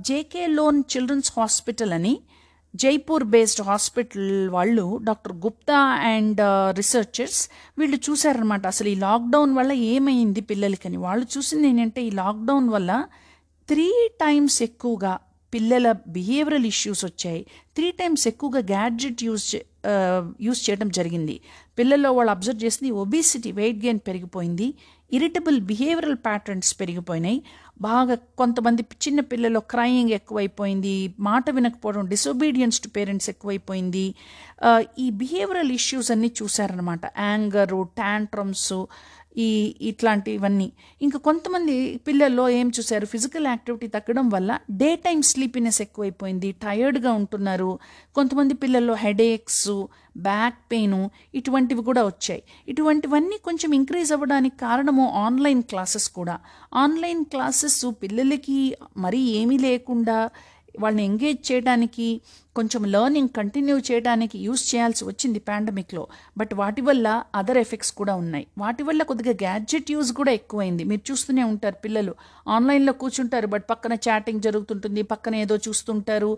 [0.08, 2.14] జేకే లోన్ చిల్డ్రన్స్ హాస్పిటల్ అని
[2.76, 5.80] జైపూర్ బేస్డ్ హాస్పిటల్ వాళ్ళు డాక్టర్ గుప్తా
[6.14, 6.42] అండ్
[6.78, 10.98] రీసెర్చర్స్ వీళ్ళు చూశారనమాట అసలు ఈ లాక్డౌన్ వల్ల ఏమైంది పిల్లలకని.
[10.98, 13.06] వాళ్ళు చూసింది ఏంటంటే ఈ లాక్డౌన్ వల్ల
[13.68, 15.20] త్రీ టైమ్స్ ఎక్కువగా
[15.54, 17.46] పిల్లల బిహేవియరల్ ఇష్యూస్ వచ్చాయి.
[17.76, 19.56] త్రీ టైమ్స్ ఎక్కువగా గ్యాడ్జెట్ యూజ్
[20.42, 21.36] యూస్ చేయడం జరిగింది.
[21.78, 24.68] పిల్లల్లో వాళ్ళు అబ్జర్వ్ చేసింది ఒబిసిటీ వెయిట్ గెయిన్ పెరిగిపోయింది.
[25.14, 27.40] ఇరిటబుల్ బిహేవియరల్ ప్యాటర్న్స్ పెరిగిపోయినాయి.
[27.82, 30.96] బాగా కొంతమంది చిన్న పిల్లల్లో క్రయింగ్ ఎక్కువైపోయింది.
[31.20, 34.06] మాట వినకపోవడం డిసొబీడియన్స్ టు పేరెంట్స్ ఎక్కువైపోయింది.
[35.00, 38.74] ఈ బిహేవియరల్ ఇష్యూస్ అన్నీ చూసారనమాట యాంగరు ట్యాంట్రమ్స్
[39.38, 40.72] ఈ ఇట్లాంటివన్నీ.
[41.02, 43.06] ఇంకా కొంతమంది పిల్లల్లో ఏం చూశారు?
[43.06, 47.80] ఫిజికల్ యాక్టివిటీ తగ్గడం వల్ల డే టైం స్లీపినెస్ ఎక్కువైపోయింది టయర్డ్గా ఉంటున్నారు.
[48.16, 52.44] కొంతమంది పిల్లల్లో హెడేక్స్ బ్యాక్ పెయిన్ ఇటువంటివి కూడా వచ్చాయి.
[52.68, 56.40] ఇటువంటివన్నీ కొంచెం ఇంక్రీజ్ అవ్వడానికి కారణము ఆన్లైన్ క్లాసెస్ కూడా.
[56.74, 60.30] ఆన్లైన్ క్లాసెస్ పిల్లలకి మరీ ఏమీ లేకుండా
[60.80, 62.22] వాళ్ళని ఎంగేజ్ చేయడానికి
[62.56, 66.08] కొంచెం లెర్నింగ్ కంటిన్యూ చేయడానికి యూస్ చేయాల్సి వచ్చింది పాండమిక్లో
[66.38, 68.48] బట్ వాటి వల్ల అదర్ ఎఫెక్ట్స్ కూడా ఉన్నాయి.
[68.58, 70.84] వాటి వల్ల కొద్దిగా గ్యాడ్జెట్ యూజ్ కూడా ఎక్కువైంది.
[70.84, 72.16] మీరు చూస్తూనే ఉంటారు పిల్లలు.
[72.48, 76.38] ఆన్లైన్లో కూర్చుంటారు బట్ పక్కన చాటింగ్ జరుగుతుంటుంది పక్కన ఏదో చూస్తుంటారు.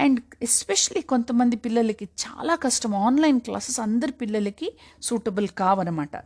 [0.00, 2.94] అండ్ ఎస్పెషలీ కొంతమంది పిల్లలకి చాలా కష్టం.
[2.94, 6.16] ఆన్లైన్ క్లాసెస్ అందరి పిల్లలకి సూటబుల్ కావనమాట.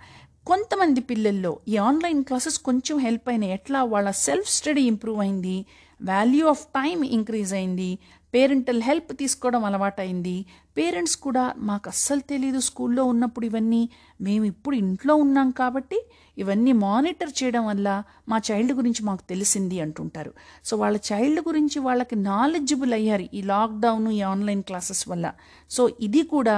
[0.47, 3.53] కొంతమంది పిల్లల్లో ఈ ఆన్లైన్ క్లాసెస్ కొంచెం హెల్ప్ అయినాయి.
[3.53, 3.85] ఎట్లా?
[3.85, 5.67] వాళ్ళ సెల్ఫ్ స్టడీ ఇంప్రూవ్ అయింది.
[6.09, 7.91] వాల్యూ ఆఫ్ టైం ఇంక్రీజ్ అయింది.
[8.35, 10.35] పేరెంటల్ హెల్ప్ తీసుకోవడం అలవాటైంది.
[10.79, 13.81] పేరెంట్స్ కూడా మాకు అస్సలు తెలియదు స్కూల్లో ఉన్నప్పుడు ఇవన్నీ.
[14.27, 15.99] మేము ఇప్పుడు ఇంట్లో ఉన్నాం కాబట్టి
[16.43, 17.89] ఇవన్నీ మానిటర్ చేయడం వల్ల
[18.29, 20.33] మా చైల్డ్ గురించి మాకు తెలిసింది అంటుంటారు.
[20.65, 25.27] సో వాళ్ళ చైల్డ్ గురించి వాళ్ళకి నాలెడ్జబుల్ అయ్యారు ఈ లాక్డౌన్ ఈ ఆన్లైన్ క్లాసెస్ వల్ల.
[25.71, 26.57] సో ఇది కూడా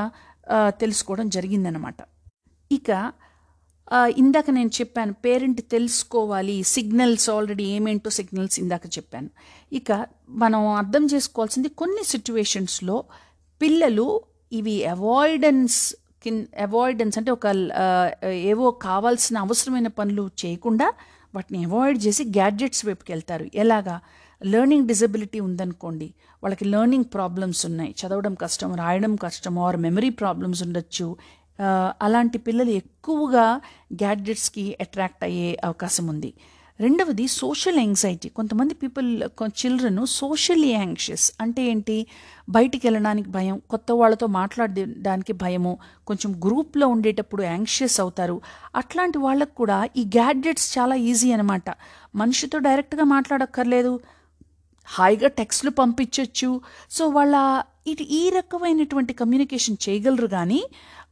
[0.82, 1.96] తెలుసుకోవడం జరిగిందనమాట.
[2.70, 2.90] ఇక
[4.16, 9.30] ఇందాక నేను చెప్పాను పేరెంట్ తెలుసుకోవాలి సిగ్నల్స్ ఆల్రెడీ ఏమేంటో సిగ్నల్స్ ఇందాక చెప్పాను.
[9.72, 13.04] ఇక మనం అర్థం చేసుకోవాల్సింది కొన్ని సిచ్యువేషన్స్లో
[13.60, 14.20] పిల్లలు
[14.52, 17.46] ఇవి అవాయిడెన్స్ కిన్ అవాయిడెన్స్ అంటే ఒక
[18.52, 20.92] ఏవో కావాల్సిన అవసరమైన పనులు చేయకుండా
[21.34, 24.00] వాటిని అవాయిడ్ చేసి గ్యాడ్జెట్స్ వైపుకి వెళ్తారు ఎలాగా?
[24.44, 27.94] లెర్నింగ్ డిజబిలిటీ ఉందనుకోండి వాళ్ళకి లెర్నింగ్ ప్రాబ్లమ్స్ ఉన్నాయి.
[28.00, 31.16] చదవడం కష్టం రాయడం కష్టం ఆర్ మెమరీ ప్రాబ్లమ్స్ ఉండొచ్చు
[32.02, 33.46] అలాంటి పిల్లలు ఎక్కువగా
[33.92, 36.32] గ్యాడ్జెట్స్కి అట్రాక్ట్ అయ్యే అవకాశం ఉంది.
[36.80, 39.08] రెండవది సోషల్ యాంగ్జైటీ కొంతమంది పీపుల్
[39.60, 42.06] చిల్డ్రన్ సోషల్లీ యాంగ్షియస్ అంటే ఏంటి?
[42.48, 48.40] బయటికి వెళ్ళడానికి భయం కొత్త వాళ్ళతో మాట్లాడడానికి భయము కొంచెం గ్రూప్లో ఉండేటప్పుడు యాంగ్షియస్ అవుతారు.
[48.76, 51.68] అట్లాంటి వాళ్ళకు కూడా ఈ గ్యాడ్జెట్స్ చాలా ఈజీ అనమాట
[52.14, 54.00] మనిషితో డైరెక్ట్గా మాట్లాడక్కర్లేదు.
[54.86, 56.60] హాయిగా టెక్స్ట్లు పంపించవచ్చు
[56.90, 60.60] సో వాళ్ళ ఇటు ఈ రకమైనటువంటి కమ్యూనికేషన్ చేయగలరు కానీ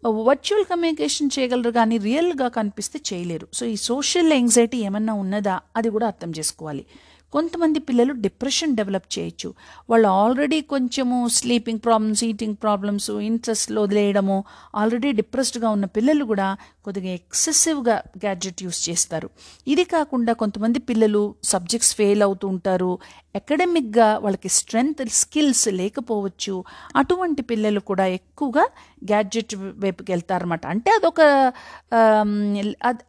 [0.09, 3.49] వర్చువల్ కమ్యూనికేషన్ చేయగలరు కానీ రియల్గా కనిపిస్తే చేయలేరు.
[3.55, 5.61] సో ఈ సోషల్ యాంగ్జైటీ ఏమన్నా ఉన్నదా?
[5.77, 6.87] అది కూడా అర్థం చేసుకోవాలి.
[7.33, 9.55] కొంతమంది పిల్లలు డిప్రెషన్ డెవలప్ చేయొచ్చు.
[9.91, 17.15] వాళ్ళు ఆల్రెడీ కొంచెము స్లీపింగ్ ప్రాబ్లమ్స్ ఈటింగ్ ప్రాబ్లమ్స్ ఇంట్రెస్ట్లో వదిలేయడము ఆల్రెడీ డిప్రెస్డ్గా ఉన్న పిల్లలు కూడా కొద్దిగా
[17.15, 19.31] ఎక్సెసివ్గా గ్యాడ్జెట్ యూస్ చేస్తారు.
[19.69, 22.99] ఇది కాకుండా కొంతమంది పిల్లలు సబ్జెక్ట్స్ ఫెయిల్ అవుతూ ఉంటారు
[23.35, 26.55] అకాడమిక్గా వాళ్ళకి స్ట్రెంగ్త్ స్కిల్స్ లేకపోవచ్చు
[26.97, 28.65] అటువంటి పిల్లలు కూడా ఎక్కువగా
[29.05, 31.21] గ్యాడ్జెట్ వైపుకి వెళ్తారనమాట అంటే అదొక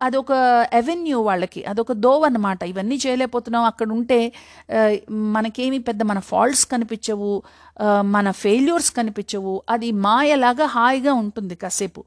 [0.02, 0.32] అదొక
[0.74, 2.64] అవెన్యూ వాళ్ళకి అదొక దోవ అన్నమాట.
[2.64, 4.20] ఇవన్నీ చేయలేకపోతున్నాం అక్కడ ఉంటే
[5.10, 7.32] మనకేమి పెద్ద మన ఫాల్ట్స్ కనిపించవు
[8.02, 9.54] మన ఫెయిల్యూర్స్ కనిపించవు.
[9.70, 12.04] అది మాయలాగా హాయిగా ఉంటుంది కాసేపు.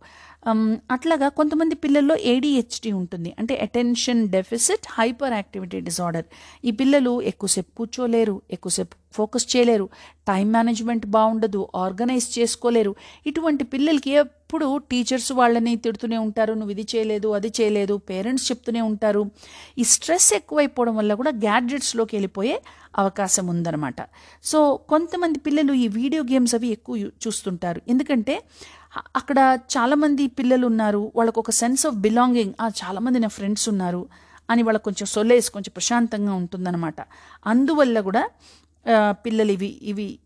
[0.51, 0.63] Um,
[0.95, 3.31] అట్లాగా కొంతమంది పిల్లల్లో ఏడిహెచ్డి ఉంటుంది.
[3.41, 6.27] అంటే attention deficit hyperactivity disorder
[6.69, 9.87] ఈ పిల్లలు ఎక్కువసేపు కూర్చోలేరు ఎక్కువసేపు ఫోకస్ చేయలేరు
[10.31, 12.93] టైం మేనేజ్మెంట్ బాగుండదు ఆర్గనైజ్ చేసుకోలేరు.
[13.31, 19.23] ఇటువంటి పిల్లలకి ఎప్పుడు టీచర్స్ వాళ్ళని తిడుతూనే ఉంటారు నువ్వు ఇది చేయలేదు అది చేయలేదు పేరెంట్స్ చెప్తూనే ఉంటారు.
[19.81, 22.57] ఈ స్ట్రెస్ ఎక్కువైపోవడం వల్ల కూడా గ్యాడ్జెట్స్లోకి వెళ్ళిపోయే
[23.03, 24.01] అవకాశం ఉందన్నమాట.
[24.51, 24.59] సో
[24.93, 27.81] కొంతమంది పిల్లలు ఈ వీడియో గేమ్స్ అవి ఎక్కువ చూస్తుంటారు.
[27.89, 28.37] ఎందుకంటే
[29.17, 34.07] అక్కడ చాలామంది పిల్లలు ఉన్నారు వాళ్ళకు ఒక సెన్స్ ఆఫ్ బిలాంగింగ్ చాలామంది నా ఫ్రెండ్స్ ఉన్నారు
[34.51, 37.01] అని వాళ్ళకు కొంచెం సొలేస్ కొంచెం ప్రశాంతంగా ఉంటుందన్నమాట.
[37.47, 38.31] అందువల్ల కూడా
[39.11, 40.19] పిల్లలు ఇవి ఇవి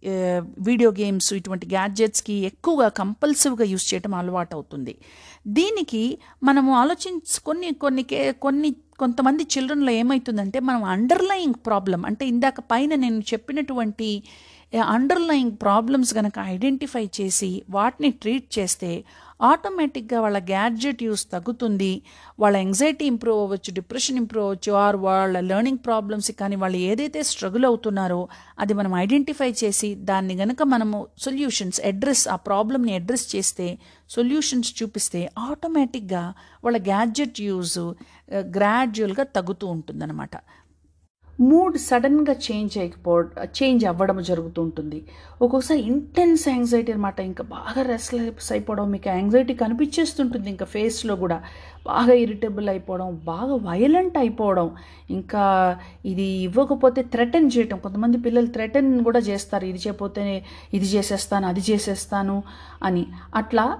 [0.59, 4.99] వీడియో గేమ్స్ ఇటువంటి గ్యాడ్జెట్స్కి ఎక్కువగా కంపల్సివ్గా యూస్ చేయడం అలవాటు అవుతుంది
[5.47, 8.03] దీనికి మనము ఆలోచించ కొన్ని కొన్ని
[8.33, 14.23] కొన్ని కొంతమంది చిల్డ్రన్లో ఏమవుతుందంటే మనం అండర్లయింగ్ ప్రాబ్లం అంటే ఇందాక పైన నేను చెప్పినటువంటి
[14.73, 19.05] అండర్లయింగ్ ప్రాబ్లమ్స్ కనుక ఐడెంటిఫై చేసి వాటిని ట్రీట్ చేస్తే
[19.41, 22.03] ఆటోమేటిక్గా వాళ్ళ గ్యాడ్జెట్ యూస్ తగ్గుతుంది.
[22.41, 27.65] వాళ్ళ ఎంగ్జైటీ ఇంప్రూవ్ అవ్వచ్చు డిప్రెషన్ ఇంప్రూవ్ అవ్వచ్చు ఆర్ వాళ్ళ లెర్నింగ్ ప్రాబ్లమ్స్ కానీ వాళ్ళు ఏదైతే స్ట్రగుల్
[27.65, 28.29] అవుతున్నారో
[28.59, 33.79] అది మనం ఐడెంటిఫై చేసి దాన్ని గనక మనము సొల్యూషన్స్ అడ్రస్ ఆ ప్రాబ్లమ్ని అడ్రస్ చేస్తే
[34.11, 37.79] సొల్యూషన్స్ చూపిస్తే ఆటోమేటిక్గా వాళ్ళ గ్యాడ్జెట్ యూజ్
[38.57, 40.37] గ్రాడ్యువల్గా తగ్గుతూ ఉంటుందన్నమాట.
[41.41, 45.05] మూడ్ సడన్గా చేంజ్ అయిపో చేంజ్ అవ్వడం జరుగుతూ ఉంటుంది
[45.43, 51.43] ఒక్కొక్కసారి ఇంటెన్స్ యాంగ్జైటీ అనమాట ఇంకా బాగా రెస్ట్లెస్ అయిపోవడం మీకు యాంగ్జైటీ కనిపించేస్తుంటుంది ఇంకా ఫేస్లో కూడా.
[51.87, 54.71] బాగా ఇరిటబుల్ అయిపోవడం బాగా వైలెంట్ అయిపోవడం.
[55.11, 55.45] ఇంకా
[56.05, 57.79] ఇది ఇవ్వకపోతే థ్రెటన్ చేయటం.
[57.79, 59.65] కొంతమంది పిల్లలు థ్రెటన్ కూడా చేస్తారు.
[59.65, 62.43] ఇది చేయకపోతే ఇది చేసేస్తాను అది చేసేస్తాను
[62.83, 63.07] అని.
[63.35, 63.79] అట్లా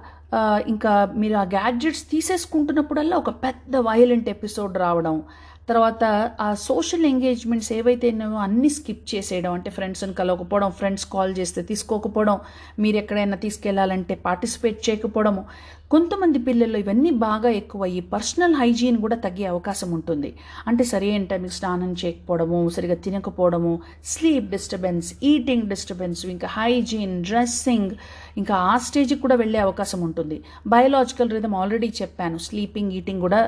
[0.67, 5.23] ఇంకా మీరు ఆ గ్యాడ్జెట్స్ తీసేసుకుంటున్నప్పుడల్లా ఒక పెద్ద వైలెంట్ ఎపిసోడ్ రావడం.
[5.69, 6.03] తర్వాత
[6.39, 9.53] ఆ సోషల్ ఎంగేజ్మెంట్స్ ఏవైతే ఉన్నాయో అన్నీ స్కిప్ చేసేయడం.
[9.53, 12.37] అంటే ఫ్రెండ్స్ని కలవకపోవడం ఫ్రెండ్స్ కాల్ చేస్తే తీసుకోకపోవడం
[12.79, 15.43] మీరు ఎక్కడైనా తీసుకెళ్ళాలంటే పార్టిసిపేట్ చేయకపోవడము.
[15.93, 20.29] కొంతమంది పిల్లల్లో ఇవన్నీ బాగా ఎక్కువయ్యి పర్సనల్ హైజీన్ కూడా తగ్గే అవకాశం ఉంటుంది.
[20.69, 23.71] అంటే సరి అయిన టైంకి స్నానం చేయకపోవడము సరిగా తినకపోవడము
[24.11, 27.93] స్లీప్ డిస్టర్బెన్స్ ఈటింగ్ డిస్టర్బెన్స్ ఇంకా హైజీన్ డ్రెస్సింగ్
[28.41, 30.37] ఇంకా ఆ స్టేజ్కి కూడా వెళ్ళే అవకాశం ఉంటుంది.
[30.73, 33.41] బయోలాజికల్ రిథమ్ ఆల్రెడీ చెప్పాను స్లీపింగ్ ఈటింగ్ కూడా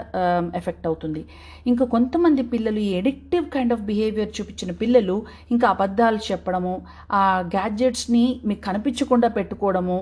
[0.62, 1.24] ఎఫెక్ట్ అవుతుంది.
[1.74, 5.20] ఇంకా కొంతమంది పిల్లలు ఈ ఎడిక్టివ్ కైండ్ ఆఫ్ బిహేవియర్ చూపించిన పిల్లలు
[5.54, 6.76] ఇంకా అబద్ధాలు చెప్పడము
[7.22, 7.24] ఆ
[7.56, 10.00] గ్యాడ్జెట్స్ని మీకు కనిపించకుండా పెట్టుకోవడము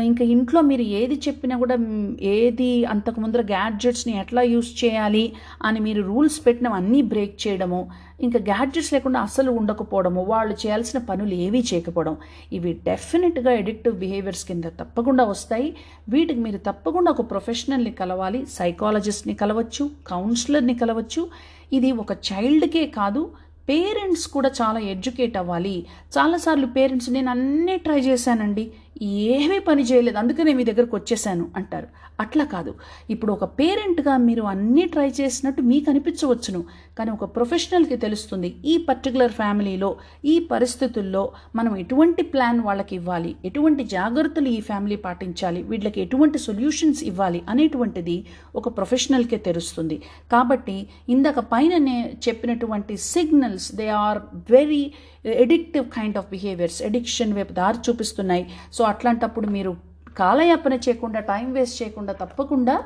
[0.00, 1.76] ఇంకా ఇంట్లో మీరు ఏది చెప్పినా కూడా
[2.20, 5.32] ఏది అంతకు ముందర గ్యాడ్జెట్స్ని ఎట్లా యూస్ చేయాలి
[5.62, 7.88] అని మీరు రూల్స్ పెట్టిన అన్నీ బ్రేక్ చేయడము
[8.20, 12.16] ఇంకా గ్యాడ్జెట్స్ లేకుండా అసలు ఉండకపోవడము వాళ్ళు చేయాల్సిన పనులు ఏవీ చేయకపోవడం
[12.52, 15.76] ఇవి డెఫినెట్గా ఎడిక్టివ్ బిహేవియర్స్ కింద తప్పకుండా వస్తాయి.
[16.08, 21.28] వీటికి మీరు తప్పకుండా ఒక ప్రొఫెషనల్ని కలవాలి సైకాలజిస్ట్ని కలవచ్చు కౌన్సిలర్ని కలవచ్చు.
[21.72, 23.30] ఇది ఒక చైల్డ్కే కాదు
[23.68, 25.86] పేరెంట్స్ కూడా చాలా ఎడ్యుకేట్ అవ్వాలి.
[26.18, 28.70] చాలాసార్లు పేరెంట్స్ నేను అన్నీ ట్రై చేశానండి.
[29.02, 30.18] ఏమీ పని చేయలేదు.
[30.18, 31.86] అందుకనే మీ దగ్గరకు వచ్చేసాను అంటారు.
[32.20, 32.74] అట్లా కాదు.
[33.10, 36.64] ఇప్పుడు ఒక పేరెంట్గా మీరు అన్నీ ట్రై చేసినట్టు మీకు అనిపించవచ్చును.
[36.98, 38.56] కానీ ఒక ప్రొఫెషనల్కి తెలుస్తుంది.
[38.64, 43.36] ఈ పర్టికులర్ ఫ్యామిలీలో ఈ పరిస్థితుల్లో మనం ఎటువంటి ప్లాన్ వాళ్ళకి ఇవ్వాలి?
[43.44, 45.62] ఎటువంటి జాగ్రత్తలు ఈ ఫ్యామిలీ పాటించాలి?
[45.62, 47.42] వీళ్ళకి ఎటువంటి సొల్యూషన్స్ ఇవ్వాలి?
[47.48, 50.02] అనేటువంటిది ఒక ప్రొఫెషనల్కే తెలుస్తుంది.
[50.32, 51.88] కాబట్టి ఇందాక పైన
[52.28, 54.18] చెప్పినటువంటి signals they are
[54.50, 54.92] very
[55.26, 58.50] addictive kind of behaviours addiction వైపు దారి చూపిస్తున్నాయి.
[58.72, 59.72] సో అట్లాంటప్పుడు మీరు
[60.16, 62.76] కాలయాపన చేయకుండా టైం వేస్ట్ చేయకుండా తప్పకుండా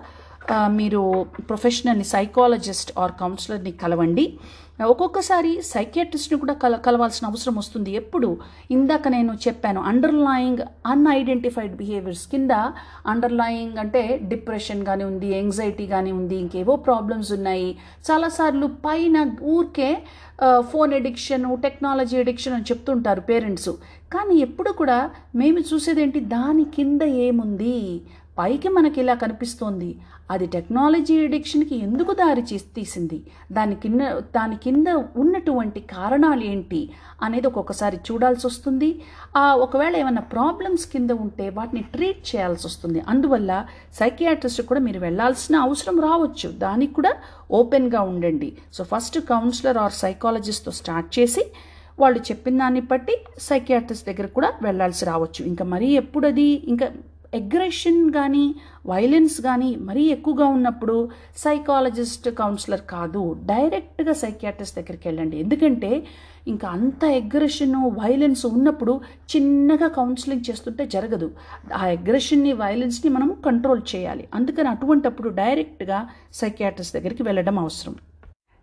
[0.78, 1.02] మీరు
[1.48, 4.24] ప్రొఫెషనల్ని సైకాలజిస్ట్ ఆర్ కౌన్సిలర్ని కలవండి.
[4.92, 7.90] ఒక్కొక్కసారి సైకియాట్రిస్ట్ని కూడా కల కలవాల్సిన అవసరం వస్తుంది.
[8.00, 8.28] ఎప్పుడు?
[8.76, 12.52] ఇందాక నేను చెప్పాను అండర్లయింగ్ అన్ఐడెంటిఫైడ్ బిహేవియర్స్ కింద
[13.12, 17.68] అండర్లయింగ్ అంటే డిప్రెషన్ కానీ ఉంది ఎంగ్జైటీ కానీ ఉంది ఇంకేవో ప్రాబ్లమ్స్ ఉన్నాయి.
[18.10, 19.90] చాలాసార్లు పైన ఊరికే
[20.72, 23.70] ఫోన్ ఎడిక్షన్ టెక్నాలజీ ఎడిక్షన్ అని చెప్తుంటారు పేరెంట్స్
[24.14, 24.98] కానీ ఎప్పుడు కూడా
[25.42, 26.20] మేము చూసేదేంటి?
[26.20, 27.76] దాని కింద ఏముంది?
[28.38, 29.88] పైకి మనకి ఇలా కనిపిస్తోంది.
[30.30, 32.42] అది టెక్నాలజీ ఎడిక్షన్కి ఎందుకు దారి
[32.76, 33.18] తీసింది?
[33.52, 34.00] దాని కింద
[34.36, 36.90] దాని కింద ఉన్నటువంటి కారణాలు ఏంటి
[37.22, 38.90] అనేది ఒక్కొక్కసారి చూడాల్సి వస్తుంది.
[39.36, 43.00] ఆ ఒకవేళ ఏమైనా ప్రాబ్లమ్స్ కింద ఉంటే వాటిని ట్రీట్ చేయాల్సి వస్తుంది.
[43.08, 43.66] అందువల్ల
[44.00, 46.50] సైకియాట్రిస్ట్ కూడా మీరు వెళ్ళాల్సిన అవసరం రావచ్చు.
[46.50, 47.12] దానికి కూడా
[47.50, 48.52] ఓపెన్గా ఉండండి.
[48.74, 51.44] సో ఫస్ట్ కౌన్సిలర్ ఆర్ సైకాలజిస్ట్తో స్టార్ట్ చేసి
[51.98, 55.40] వాళ్ళు చెప్పిన దాన్ని బట్టి సైకియాట్రిస్ట్ దగ్గర కూడా వెళ్ళాల్సి రావచ్చు.
[55.46, 56.86] ఇంకా మరీ ఎప్పుడు అది ఇంకా
[57.34, 58.54] అగ్రెషన్ కానీ
[58.86, 63.36] వైలెన్స్ కానీ మరీ ఎక్కువగా ఉన్నప్పుడు సైకాలజిస్ట్ కౌన్సిలర్ కాదు.
[63.44, 65.36] డైరెక్ట్గా సైకియాట్రిస్ట్ దగ్గరికి వెళ్ళండి.
[65.36, 66.06] ఎందుకంటే
[66.48, 69.00] ఇంకా అంత అగ్రెషన్ వైలెన్స్ ఉన్నప్పుడు
[69.36, 71.30] చిన్నగా కౌన్సిలింగ్ చేస్తుంటే జరగదు.
[71.74, 74.28] ఆ అగ్రెషన్ని వైలెన్స్ని మనం కంట్రోల్ చేయాలి.
[74.34, 77.96] అందుకని అటువంటప్పుడు డైరెక్ట్గా సైకియాట్రిస్ట్ దగ్గరికి వెళ్ళడం అవసరం.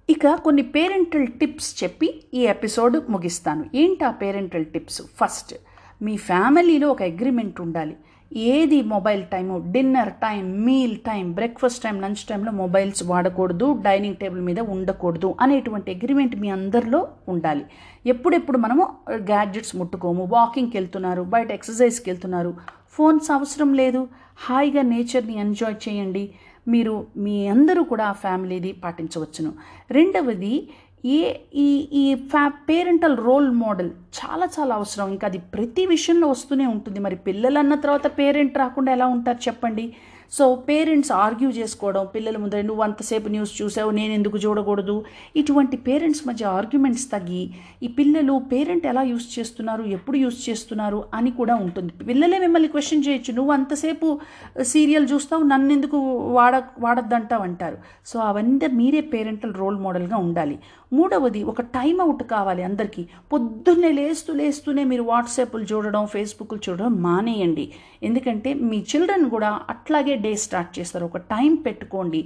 [0.09, 3.65] ఇక కొన్ని పేరెంటల్ టిప్స్ చెప్పి ఈ ఎపిసోడ్ ముగిస్తాను.
[3.75, 5.55] ఏంటి ఆ పేరెంటల్ టిప్స్ ఫస్ట్
[6.01, 7.95] మీ ఫ్యామిలీలో ఒక అగ్రిమెంట్ ఉండాలి.
[8.31, 9.71] ఏది mobile time?
[9.71, 15.91] Dinner time meal time breakfast time lunch టైంలో మొబైల్స్ వాడకూడదు డైనింగ్ టేబుల్ మీద ఉండకూడదు అనేటువంటి
[15.95, 17.65] అగ్రిమెంట్ మీ అందరిలో ఉండాలి.
[18.05, 22.53] ఎప్పుడెప్పుడు మనము గ్యాడ్జెట్స్ ముట్టుకోము వాకింగ్కి వెళ్తున్నారు బయట ఎక్సర్సైజ్కి వెళ్తున్నారు
[22.89, 26.29] ఫోన్స్ అవసరం లేదు హాయిగా నేచర్ని ఎంజాయ్ చేయండి
[26.67, 29.53] మీరు మీ అందరూ కూడా ఆ ఫ్యామిలీది పాటించవచ్చును.
[29.91, 30.69] రెండవది
[31.07, 35.09] ఏ ఈ ఈ ఫ్యా పేరెంటల్ రోల్ మోడల్ చాలా చాలా అవసరం.
[35.09, 36.99] ఇంకా అది ప్రతి విషయంలో వస్తూనే ఉంటుంది.
[36.99, 39.85] మరి పిల్లలు అన్న తర్వాత పేరెంట్ రాకుండా ఎలా ఉంటారు చెప్పండి?
[40.31, 45.05] సో పేరెంట్స్ ఆర్గ్యూ చేసుకోవడం పిల్లల ముందర నువ్వు అంతసేపు న్యూస్ చూసావు నేను ఎందుకు చూడకూడదు?
[45.35, 47.49] ఇటువంటి పేరెంట్స్ మధ్య ఆర్గ్యుమెంట్స్ తగ్గి
[47.83, 51.03] ఈ పిల్లలు పేరెంట్ ఎలా యూస్ చేస్తున్నారు ఎప్పుడు యూస్ చేస్తున్నారు?
[51.13, 51.93] అని కూడా ఉంటుంది.
[52.03, 54.19] పిల్లలే మిమ్మల్ని క్వశ్చన్ చేయొచ్చు నువ్వు అంతసేపు
[54.61, 57.43] సీరియల్ చూస్తావు నన్ను ఎందుకు వాడ వాడద్దంటావు?
[57.43, 57.77] అంటారు.
[58.05, 60.59] సో అవన్నీ మీరే పేరెంటల్ రోల్ మోడల్గా ఉండాలి.
[60.93, 63.07] మూడవది ఒక టైం అవుట్ కావాలి అందరికీ.
[63.33, 67.71] పొద్దున్నే లేస్తూ లేస్తూనే మీరు వాట్సాప్లు చూడడం ఫేస్బుక్లు చూడడం మానేయండి.
[68.03, 71.05] ఎందుకంటే మీ చిల్డ్రన్ కూడా అట్లాగే డే స్టార్ట్ చేస్తారు.
[71.05, 72.21] ఒక టైం పెట్టుకోండి.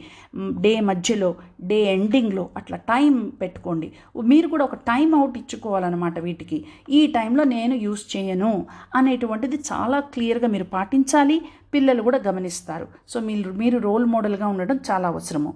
[0.61, 3.91] డే మధ్యలో డే ఎండింగ్లో అట్లా టైం పెట్టుకోండి.
[4.25, 6.59] మీరు కూడా ఒక టైం అవుట్ ఇచ్చుకోవాలన్నమాట వీటికి.
[6.89, 11.41] ఈ టైంలో నేను యూస్ చేయను అనేటువంటిది చాలా క్లియర్గా మీరు పాటించాలి.
[11.73, 12.87] పిల్లలు కూడా గమనిస్తారు.
[13.09, 15.53] సో మీరు మీరు రోల్ మోడల్గా ఉండడం చాలా అవసరము.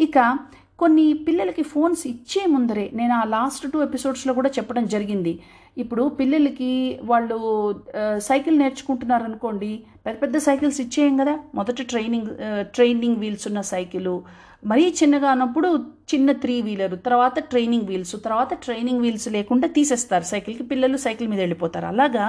[0.00, 0.36] ఇక
[0.78, 5.32] కొన్ని పిల్లలకి ఫోన్స్ ఇచ్చే ముందరే నేను ఆ లాస్ట్ టూ ఎపిసోడ్స్లో కూడా చెప్పడం జరిగింది.
[5.82, 6.70] ఇప్పుడు పిల్లలకి
[7.10, 7.36] వాళ్ళు
[8.28, 9.70] సైకిల్ నేర్చుకుంటున్నారు అనుకోండి
[10.06, 11.34] పెద్ద పెద్ద సైకిల్స్ ఇచ్చేయం కదా.
[11.58, 12.28] మొదట ట్రైనింగ్
[12.76, 14.14] ట్రైనింగ్ వీల్స్ ఉన్న సైకిలు.
[14.70, 15.68] మరీ చిన్నగా ఉన్నప్పుడు
[16.12, 20.24] చిన్న త్రీ వీలర్ తర్వాత ట్రైనింగ్ వీల్స్ తర్వాత ట్రైనింగ్ వీల్స్ లేకుండా తీసేస్తారు.
[20.24, 21.86] సైకిల్కి పిల్లలు సైకిల్ మీద వెళ్ళిపోతారు.
[21.86, 22.26] అలాగా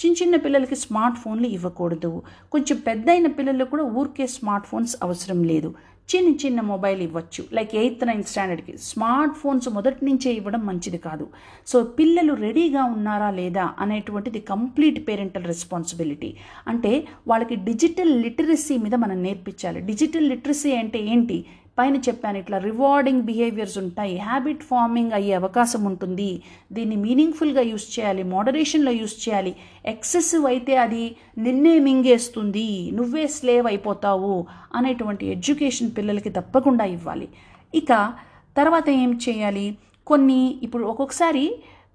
[0.00, 2.12] చిన్న చిన్న పిల్లలకి స్మార్ట్ ఫోన్లు ఇవ్వకూడదు.
[2.52, 5.70] కొంచెం పెద్ద అయిన పిల్లలు కూడా ఊరికే స్మార్ట్ ఫోన్స్ అవసరం లేదు.
[6.14, 7.44] చిన్న చిన్న మొబైల్ ఇవ్వచ్చు.
[7.52, 11.26] లైక్ ఎయిత్ నైన్త్ స్టాండర్డ్కి స్మార్ట్ ఫోన్స్ మొదటి నుంచే ఇవ్వడం మంచిది కాదు.
[11.66, 16.30] సో పిల్లలు రెడీగా ఉన్నారా లేదా అనేటువంటిది కంప్లీట్ పేరెంటల్ రెస్పాన్సిబిలిటీ
[16.68, 16.92] అంటే
[17.28, 19.80] వాళ్ళకి డిజిటల్ లిటరసీ మీద మనం నేర్పించాలి.
[19.80, 21.38] డిజిటల్ లిటరసీ అంటే ఏంటి?
[21.78, 24.18] పైన చెప్పాను ఇట్లా రివార్డింగ్ బిహేవియర్స్ ఉంటాయి.
[24.18, 26.42] హ్యాబిట్ ఫార్మింగ్ అయ్యే అవకాశం ఉంటుంది.
[26.72, 29.52] దీన్ని మీనింగ్ఫుల్గా యూస్ చేయాలి మోడరేషన్లో యూస్ చేయాలి.
[29.86, 31.04] ఎక్సెసివ్ అయితే అది
[31.38, 37.28] నిన్నే మింగేస్తుంది నువ్వే స్లేవ్ అయిపోతావు అనేటువంటి ఎడ్యుకేషన్ పిల్లలకి తప్పకుండా ఇవ్వాలి.
[37.74, 37.92] ఇక
[38.56, 39.66] తర్వాత ఏం చేయాలి?
[40.06, 41.46] కొన్ని ఇప్పుడు ఒక్కొక్కసారి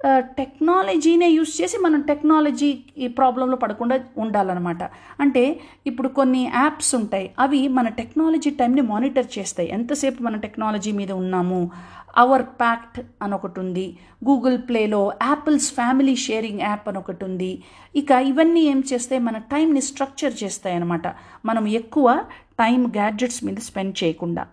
[0.07, 4.83] టెక్నాలజీనే యూస్ చేసి మనం టెక్నాలజీ ఈ ప్రాబ్లంలో పడకుండా ఉండాలన్నమాట.
[5.19, 7.33] అంటే ఇప్పుడు కొన్ని యాప్స్ ఉంటాయి.
[7.39, 9.69] అవి మన టెక్నాలజీ టైంని మానిటర్ చేస్తాయి.
[9.69, 11.71] ఎంతసేపు మన టెక్నాలజీ మీద ఉన్నాము?
[12.17, 13.97] అవర్ ప్యాక్ట్ అని ఒకటి ఉంది.
[14.25, 17.63] గూగుల్ ప్లేలో యాపిల్స్ ఫ్యామిలీ షేరింగ్ యాప్ అని ఒకటి ఉంది.
[17.95, 19.21] ఇక ఇవన్నీ ఏం చేస్తాయి?
[19.21, 21.07] మన టైంని స్ట్రక్చర్ చేస్తాయి అన్నమాట
[21.45, 22.23] మనం ఎక్కువ
[22.59, 24.47] టైం గ్యాడ్జెట్స్ మీద స్పెండ్ చేయకుండా.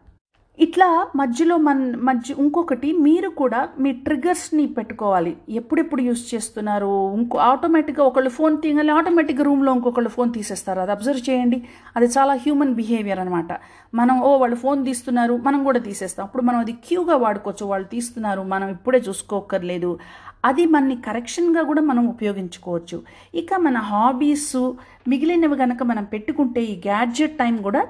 [0.60, 5.36] ఇట్లా మధ్యలో మన మధ్య ఇంకొకటి మీరు కూడా మీ ట్రిగర్స్ని పెట్టుకోవాలి.
[5.48, 7.14] ఎప్పుడెప్పుడు యూస్ చేస్తున్నారు?
[7.14, 10.80] ఇంకో ఆటోమేటిక్గా ఒకళ్ళు ఫోన్ తీయగానే ఆటోమేటిక్గా రూమ్లో ఇంకొకళ్ళు ఫోన్ తీసేస్తారు.
[10.80, 11.62] అది అబ్జర్వ్ చేయండి.
[11.96, 13.48] అది చాలా హ్యూమన్ బిహేవియర్ అనమాట
[13.94, 16.26] మనం ఓ వాళ్ళు ఫోన్ తీస్తున్నారు మనం కూడా తీసేస్తాం.
[16.26, 17.66] అప్పుడు మనం అది క్యూగా వాడుకోవచ్చు.
[17.66, 19.98] వాళ్ళు తీస్తున్నారు మనం ఇప్పుడే చూసుకోక్కర్లేదు.
[20.44, 23.02] అది మనని కరెక్షన్గా కూడా మనం ఉపయోగించుకోవచ్చు.
[23.34, 24.72] ఇక మన హాబీస్
[25.08, 27.86] మిగిలినవి కనుక మనం పెట్టుకుంటే ఈ గ్యాడ్జెట్ టైం కూడా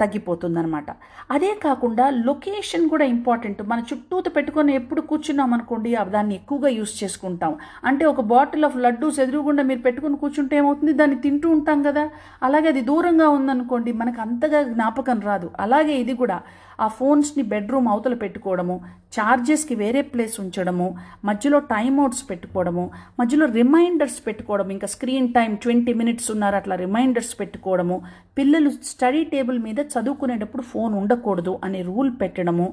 [0.00, 0.90] తగ్గిపోతుందనమాట
[1.30, 3.62] అదే కాకుండా లొకేషన్ కూడా ఇంపార్టెంట్.
[3.70, 7.54] మన చుట్టూత పెట్టుకొని ఎప్పుడు కూర్చున్నాం అనుకోండి దాన్ని ఎక్కువగా యూస్ చేసుకుంటాం.
[7.84, 10.92] అంటే ఒక బాటిల్ ఆఫ్ లడ్డూస్ ఎదురుగుండా మీరు పెట్టుకొని కూర్చుంటే ఏమవుతుంది?
[10.92, 12.04] దాన్ని తింటూ ఉంటాం కదా.
[12.42, 15.50] అలాగే అది దూరంగా ఉందనుకోండి మనకు అంతగా జ్ఞాపకం రాదు.
[15.60, 16.38] అలాగే ఇది కూడా.
[16.78, 18.74] ఆ ఫోన్స్ని బెడ్రూమ్ అవతల పెట్టుకోవడము
[19.14, 20.86] ఛార్జెస్కి వేరే ప్లేస్ ఉంచడము
[21.24, 22.84] మధ్యలో టైమ్ అవుట్స్ పెట్టుకోవడము
[23.18, 27.96] మధ్యలో రిమైండర్స్ పెట్టుకోవడం ఇంకా స్క్రీన్ టైం ట్వంటీ మినిట్స్ ఉన్నారు అట్లా రిమైండర్స్ పెట్టుకోవడము
[28.38, 32.68] పిల్లలు స్టడీ టేబుల్ మీద చదువుకునేటప్పుడు ఫోన్ ఉండకూడదు అనే రూల్ పెట్టడము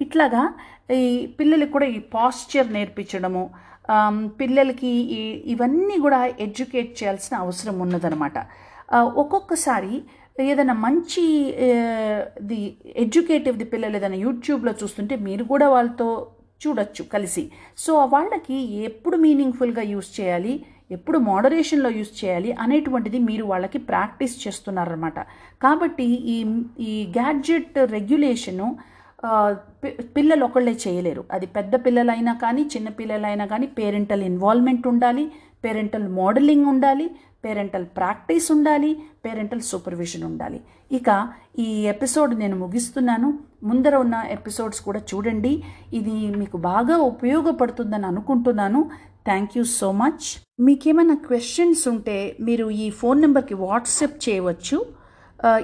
[0.00, 0.42] ఇట్లాగా
[0.98, 1.02] ఈ
[1.40, 3.44] పిల్లలకి కూడా ఈ పాస్చర్ నేర్పించడము
[4.40, 4.92] పిల్లలకి
[5.46, 8.38] ఇవన్నీ కూడా ఎడ్యుకేట్ చేయాల్సిన అవసరం ఉన్నదనమాట
[9.14, 9.94] ఒక్కొక్కసారి
[10.38, 11.22] ఏదైనా మంచి
[11.66, 11.68] ఆ,
[12.42, 12.58] ది
[12.96, 16.08] ఎడ్యుకేటివ్ది పిల్లలు ఏదైనా యూట్యూబ్లో చూస్తుంటే మీరు కూడా వాళ్ళతో
[16.60, 17.42] చూడొచ్చు కలిసి.
[17.76, 20.52] సో వాళ్ళకి ఎప్పుడు మీనింగ్ఫుల్గా యూస్ చేయాలి
[20.90, 25.18] ఎప్పుడు మోడరేషన్లో యూస్ చేయాలి అనేటువంటిది మీరు వాళ్ళకి ప్రాక్టీస్ చేస్తున్నారనమాట
[25.62, 26.36] కాబట్టి ఈ
[26.82, 28.68] ఈ గ్యాడ్జెట్ రెగ్యులేషను
[29.82, 31.22] పి- పిల్లలు ఒకళ్ళే చేయలేరు.
[31.30, 35.24] అది పెద్ద పిల్లలైనా కానీ చిన్న పిల్లలైనా కానీ పేరెంటల్ ఇన్వాల్వ్మెంట్ ఉండాలి
[35.64, 37.06] పేరెంటల్ మోడలింగ్ ఉండాలి
[37.44, 38.90] పేరెంటల్ ప్రాక్టీస్ ఉండాలి
[39.24, 40.60] పేరెంటల్ సూపర్విజన్ ఉండాలి.
[40.92, 41.08] ఇక
[41.58, 43.38] ఈ ఎపిసోడ్ నేను ముగిస్తున్నాను.
[43.62, 45.52] ముందర ఉన్న ఎపిసోడ్స్ కూడా చూడండి.
[45.92, 48.90] ఇది మీకు బాగా ఉపయోగపడుతుందని అనుకుంటున్నాను.
[49.26, 50.26] థ్యాంక్ యూ సో మచ్
[50.60, 54.78] మీకేమైనా క్వశ్చన్స్ ఉంటే మీరు ఈ ఫోన్ నెంబర్కి వాట్సాప్ చేయవచ్చు.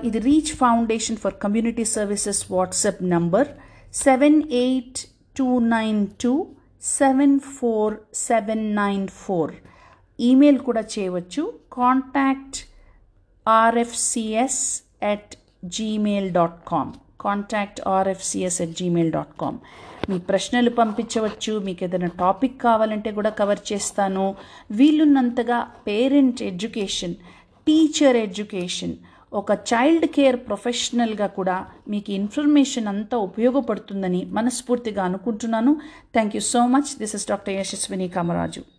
[0.05, 3.49] ఇది Reach Foundation for Community Services WhatsApp number
[3.95, 5.01] seven eight
[5.39, 6.33] two nine two
[6.83, 9.53] seven four seven nine four
[10.21, 11.43] email కూడా చేయవచ్చు.
[11.77, 12.57] Contact
[13.49, 15.33] RFCS at
[15.65, 19.59] Gmail dot com contact RFCS at Gmail dot com
[20.11, 24.35] మీ ప్రశ్నలు పంపించవచ్చు మీకు ఏదైనా topic కావాలంటే కూడా cover చేస్తాను.
[24.71, 27.15] వీలున్నంతగా పేరెంట్ ఎడ్యుకేషన్
[27.67, 28.95] టీచర్ ఎడ్యుకేషన్
[29.33, 35.77] ఒక చైల్డ్ కేర్ ప్రొఫెషనల్గా కూడా మీకు ఇన్ఫర్మేషన్ అంతా ఉపయోగపడుతుందని మనస్ఫూర్తిగా అనుకుంటున్నాను.
[36.13, 36.99] Thank you so much.
[36.99, 38.74] This is doctor Yashaswini Kamaraju.